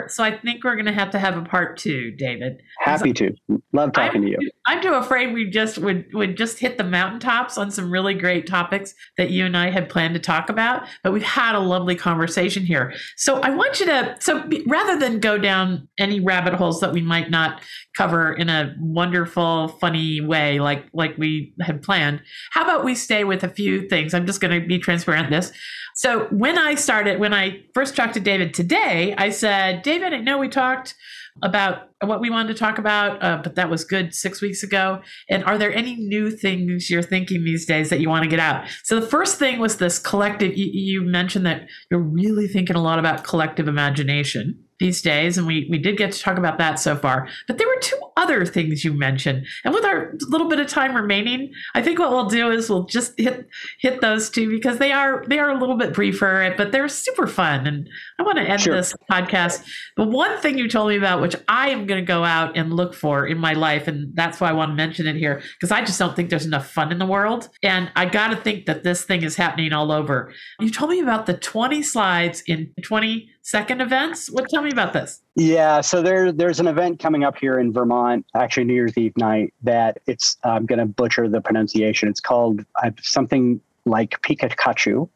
[0.08, 2.62] So I think we're going to have to have a part two, David.
[2.80, 3.34] Happy to.
[3.74, 4.52] Love talking I'm, to you.
[4.66, 8.47] I'm too afraid we just would would just hit the mountaintops on some really great
[8.47, 10.88] topics that you and I had planned to talk about.
[11.04, 12.93] But we've had a lovely conversation here.
[13.18, 14.16] So I want you to.
[14.20, 17.62] So rather than go down any rabbit holes that we might not
[17.96, 22.22] cover in a wonderful, funny way, like like we had planned,
[22.52, 24.14] how about we stay with a few things?
[24.14, 25.30] I'm just going to be transparent.
[25.30, 25.52] This.
[25.96, 30.20] So when I started, when I first talked to David today, I said, David, I
[30.20, 30.96] know we talked
[31.44, 35.02] about what we wanted to talk about, uh, but that was good six weeks ago.
[35.30, 38.39] And are there any new things you're thinking these days that you want to get
[38.39, 38.68] out?
[38.84, 40.58] So the first thing was this collective.
[40.58, 45.45] You, you mentioned that you're really thinking a lot about collective imagination these days, and
[45.45, 47.29] we we did get to talk about that so far.
[47.47, 50.95] But there were two other things you mentioned, and with our little bit of time
[50.95, 53.47] remaining, I think what we'll do is we'll just hit
[53.79, 57.27] hit those two because they are they are a little bit briefer, but they're super
[57.27, 57.88] fun, and
[58.19, 58.75] I want to end sure.
[58.75, 59.63] this podcast.
[59.97, 62.73] The one thing you told me about, which I am going to go out and
[62.73, 65.71] look for in my life, and that's why I want to mention it here because
[65.71, 68.65] I just don't think there's enough fun in the world, and I got to think
[68.65, 70.34] that this thing is happening all over.
[70.59, 74.30] You told me about the 20 slides in 20 second events.
[74.30, 75.22] What tell me about this?
[75.36, 79.16] Yeah, so there there's an event coming up here in Vermont, actually New Year's Eve
[79.18, 79.54] night.
[79.64, 82.10] That it's I'm going to butcher the pronunciation.
[82.10, 85.10] It's called uh, something like Pikachu,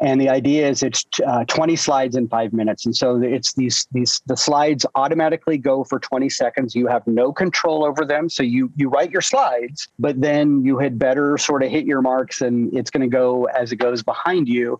[0.00, 3.86] and the idea is it's uh, 20 slides in five minutes and so it's these
[3.92, 8.42] these the slides automatically go for 20 seconds you have no control over them so
[8.42, 12.42] you you write your slides but then you had better sort of hit your marks
[12.42, 14.78] and it's going to go as it goes behind you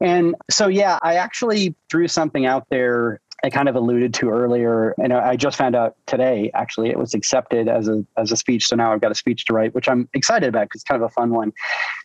[0.00, 4.94] and so yeah i actually threw something out there I kind of alluded to earlier,
[5.00, 6.50] and I just found out today.
[6.54, 8.66] Actually, it was accepted as a as a speech.
[8.66, 11.02] So now I've got a speech to write, which I'm excited about because it's kind
[11.02, 11.52] of a fun one.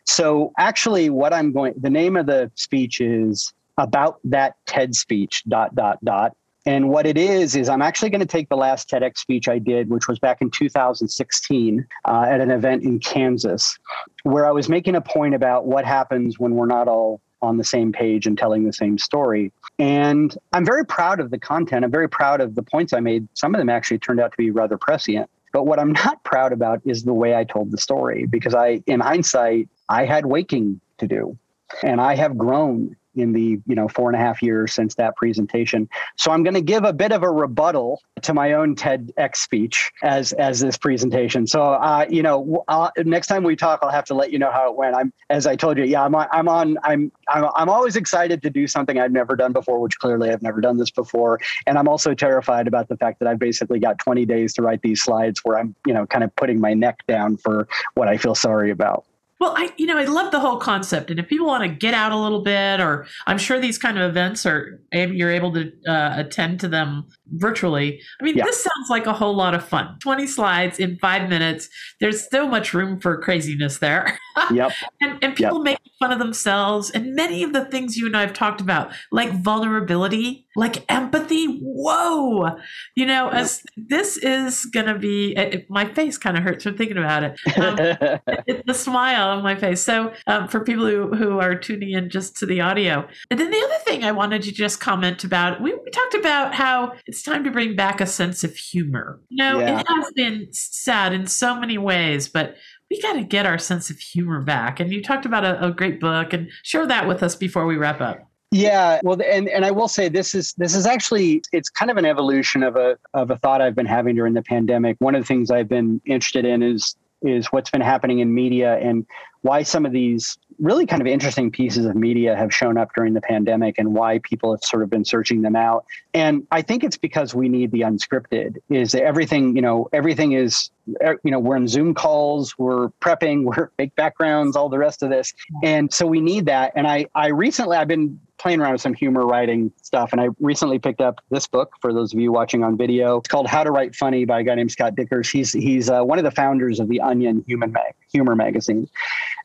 [0.06, 5.44] So actually, what I'm going, the name of the speech is about that TED speech.
[5.48, 6.36] Dot dot dot.
[6.68, 9.58] And what it is, is I'm actually going to take the last TEDx speech I
[9.58, 13.80] did, which was back in 2016 uh, at an event in Kansas,
[14.22, 17.64] where I was making a point about what happens when we're not all on the
[17.64, 19.52] same page and telling the same story.
[19.80, 21.84] And I'm very proud of the content.
[21.84, 23.28] I'm very proud of the points I made.
[23.34, 25.30] Some of them actually turned out to be rather prescient.
[25.54, 28.82] But what I'm not proud about is the way I told the story because I,
[28.86, 31.38] in hindsight, I had waking to do
[31.84, 35.16] and I have grown in the you know four and a half years since that
[35.16, 35.90] presentation.
[36.18, 39.92] So I'm going to give a bit of a rebuttal to my own TEDx speech
[40.04, 41.48] as as this presentation.
[41.48, 44.52] So uh, you know uh, next time we talk, I'll have to let you know
[44.52, 44.96] how it went.
[44.96, 48.42] I'm as I told you, yeah, I'm on, I'm on I'm I'm I'm always excited
[48.44, 51.78] to do something I've never done before, which clearly I've never done this before, and
[51.78, 55.02] I'm also terrified about the fact that I've basically got 20 days to write these
[55.02, 58.36] slides where I'm you know kind of putting my neck down for what I feel
[58.36, 59.06] sorry about.
[59.42, 61.96] Well, I you know I love the whole concept, and if people want to get
[61.96, 65.72] out a little bit, or I'm sure these kind of events are you're able to
[65.88, 68.02] uh, attend to them virtually.
[68.20, 68.46] I mean, yeah.
[68.46, 69.98] this sounds like a whole lot of fun.
[70.00, 71.70] 20 slides in five minutes.
[72.00, 74.18] There's so much room for craziness there.
[74.52, 74.72] Yep.
[75.02, 75.64] and, and people yep.
[75.64, 78.92] making fun of themselves, and many of the things you and I have talked about,
[79.12, 81.60] like vulnerability, like empathy.
[81.62, 82.56] Whoa,
[82.96, 83.34] you know, yep.
[83.34, 87.40] as this is gonna be, it, my face kind of hurts from thinking about it.
[87.58, 87.78] Um,
[88.48, 89.82] it, the smile on my face.
[89.82, 93.52] So um, for people who who are tuning in just to the audio, and then
[93.52, 97.21] the other thing I wanted to just comment about, we, we talked about how it's
[97.22, 99.22] it's time to bring back a sense of humor.
[99.30, 99.80] You know, yeah.
[99.80, 102.56] it has been sad in so many ways, but
[102.90, 104.80] we got to get our sense of humor back.
[104.80, 107.78] And you talked about a, a great book, and share that with us before we
[107.78, 108.28] wrap up.
[108.50, 111.98] Yeah, well, and and I will say this is this is actually it's kind of
[111.98, 114.98] an evolution of a of a thought I've been having during the pandemic.
[114.98, 118.80] One of the things I've been interested in is is what's been happening in media
[118.80, 119.06] and
[119.42, 123.14] why some of these really kind of interesting pieces of media have shown up during
[123.14, 125.86] the pandemic and why people have sort of been searching them out.
[126.14, 128.58] And I think it's because we need the unscripted.
[128.70, 130.70] Is everything, you know, everything is
[131.04, 135.02] er, you know, we're in Zoom calls, we're prepping, we're fake backgrounds, all the rest
[135.02, 135.34] of this.
[135.64, 136.74] And so we need that.
[136.76, 140.12] And I I recently I've been playing around with some humor writing stuff.
[140.12, 143.18] And I recently picked up this book for those of you watching on video.
[143.18, 145.32] It's called How to Write Funny by a guy named Scott Dikkers.
[145.32, 148.90] He's he's uh, one of the founders of the Onion Human Mag, Humor magazine.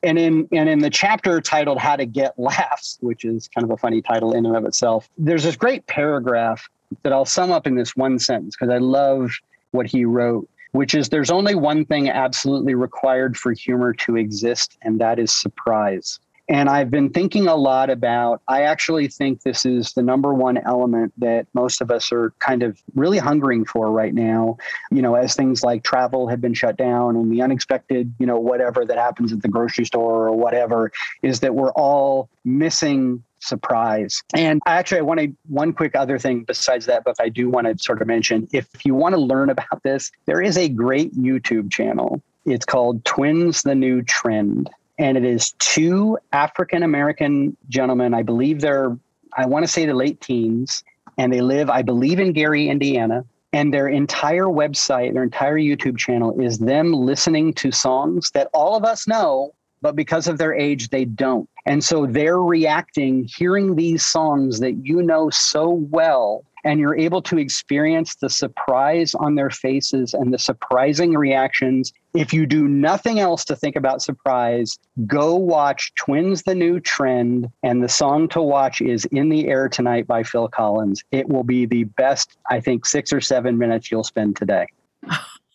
[0.02, 3.70] And in and in the chapter titled How to Get Laughs, which is kind of
[3.70, 6.68] a funny title in and of itself, there's this great paragraph
[7.02, 9.30] that I'll sum up in this one sentence because I love
[9.72, 14.76] what he wrote which is there's only one thing absolutely required for humor to exist,
[14.82, 16.20] and that is surprise.
[16.48, 20.58] And I've been thinking a lot about, I actually think this is the number one
[20.58, 24.56] element that most of us are kind of really hungering for right now.
[24.92, 28.38] You know, as things like travel have been shut down and the unexpected, you know,
[28.38, 30.92] whatever that happens at the grocery store or whatever,
[31.22, 34.22] is that we're all missing surprise.
[34.34, 37.76] And actually, I wanted one quick other thing besides that book I do want to
[37.82, 38.48] sort of mention.
[38.52, 42.22] If you want to learn about this, there is a great YouTube channel.
[42.44, 48.14] It's called Twins the New Trend and it is two African American gentlemen.
[48.14, 48.96] I believe they're,
[49.36, 50.84] I want to say the late teens,
[51.18, 53.24] and they live, I believe, in Gary, Indiana.
[53.52, 58.76] And their entire website, their entire YouTube channel is them listening to songs that all
[58.76, 61.48] of us know, but because of their age, they don't.
[61.64, 67.22] And so they're reacting, hearing these songs that you know so well and you're able
[67.22, 71.92] to experience the surprise on their faces and the surprising reactions.
[72.12, 77.48] If you do nothing else to think about surprise, go watch Twins the New Trend.
[77.62, 81.04] And the song to watch is In the Air Tonight by Phil Collins.
[81.12, 84.66] It will be the best, I think, six or seven minutes you'll spend today.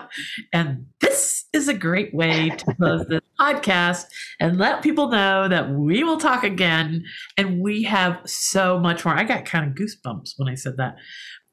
[0.52, 4.04] and this is a great way to close this podcast
[4.40, 7.04] and let people know that we will talk again.
[7.36, 9.14] And we have so much more.
[9.14, 10.96] I got kind of goosebumps when I said that.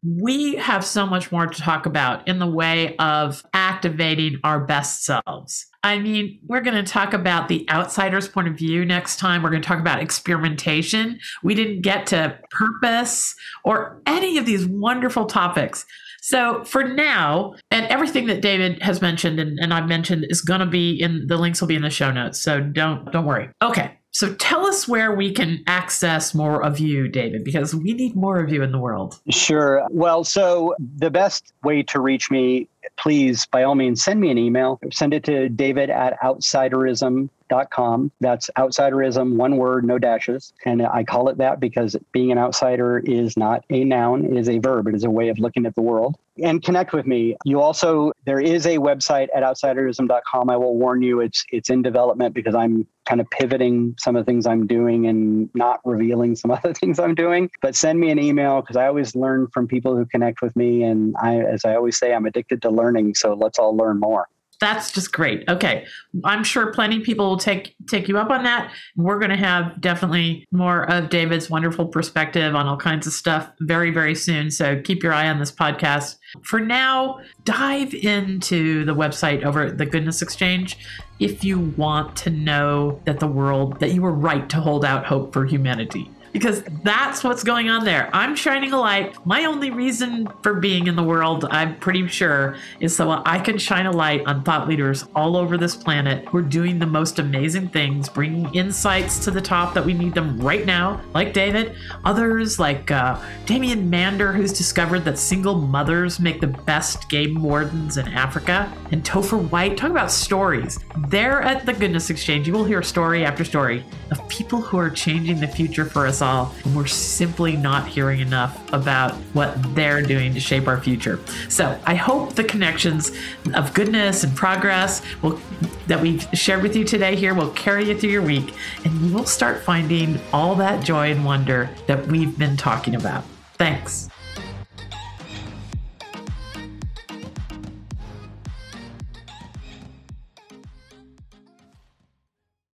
[0.01, 5.03] We have so much more to talk about in the way of activating our best
[5.03, 5.65] selves.
[5.83, 9.43] I mean, we're going to talk about the outsider's point of view next time.
[9.43, 11.19] We're going to talk about experimentation.
[11.43, 13.35] We didn't get to purpose
[13.65, 15.85] or any of these wonderful topics.
[16.21, 20.59] So for now, and everything that David has mentioned and, and I've mentioned is going
[20.59, 22.41] to be in the links will be in the show notes.
[22.41, 23.49] So don't don't worry.
[23.61, 23.95] Okay.
[24.11, 28.39] So tell us where we can access more of you, David, because we need more
[28.39, 29.19] of you in the world.
[29.29, 29.85] Sure.
[29.91, 32.67] Well, so the best way to reach me,
[32.99, 34.79] please, by all means, send me an email.
[34.91, 38.11] Send it to david at outsiderism.com.
[38.19, 40.53] That's outsiderism, one word, no dashes.
[40.65, 44.49] And I call it that because being an outsider is not a noun, it is
[44.49, 44.87] a verb.
[44.87, 46.17] It is a way of looking at the world.
[46.43, 47.35] And connect with me.
[47.45, 50.49] You also, there is a website at outsiderism.com.
[50.49, 54.25] I will warn you, it's it's in development because I'm kind of pivoting some of
[54.25, 57.49] the things I'm doing and not revealing some other things I'm doing.
[57.61, 60.83] But send me an email because I always learn from people who connect with me.
[60.83, 63.15] And I, as I always say, I'm addicted to learning.
[63.15, 64.27] So let's all learn more
[64.59, 65.47] that's just great.
[65.47, 65.85] Okay,
[66.25, 68.71] I'm sure plenty of people will take take you up on that.
[68.97, 73.49] We're going to have definitely more of David's wonderful perspective on all kinds of stuff
[73.61, 74.51] very very soon.
[74.51, 76.17] So keep your eye on this podcast.
[76.43, 80.77] For now, dive into the website over at the Goodness Exchange
[81.19, 85.05] if you want to know that the world that you were right to hold out
[85.05, 88.09] hope for humanity because that's what's going on there.
[88.13, 89.15] I'm shining a light.
[89.25, 93.57] My only reason for being in the world, I'm pretty sure, is so I can
[93.57, 97.19] shine a light on thought leaders all over this planet who are doing the most
[97.19, 101.75] amazing things, bringing insights to the top that we need them right now, like David.
[102.05, 107.97] Others, like uh, Damien Mander, who's discovered that single mothers make the best game wardens
[107.97, 109.77] in Africa, and Topher White.
[109.77, 110.79] Talk about stories.
[111.07, 114.89] There at the Goodness Exchange, you will hear story after story of people who are
[114.89, 116.53] changing the future for us all.
[116.63, 121.19] And we're simply not hearing enough about what they're doing to shape our future.
[121.49, 123.11] So I hope the connections
[123.53, 125.39] of goodness and progress will,
[125.87, 128.53] that we've shared with you today here will carry you through your week
[128.85, 133.23] and you will start finding all that joy and wonder that we've been talking about.
[133.55, 134.09] Thanks.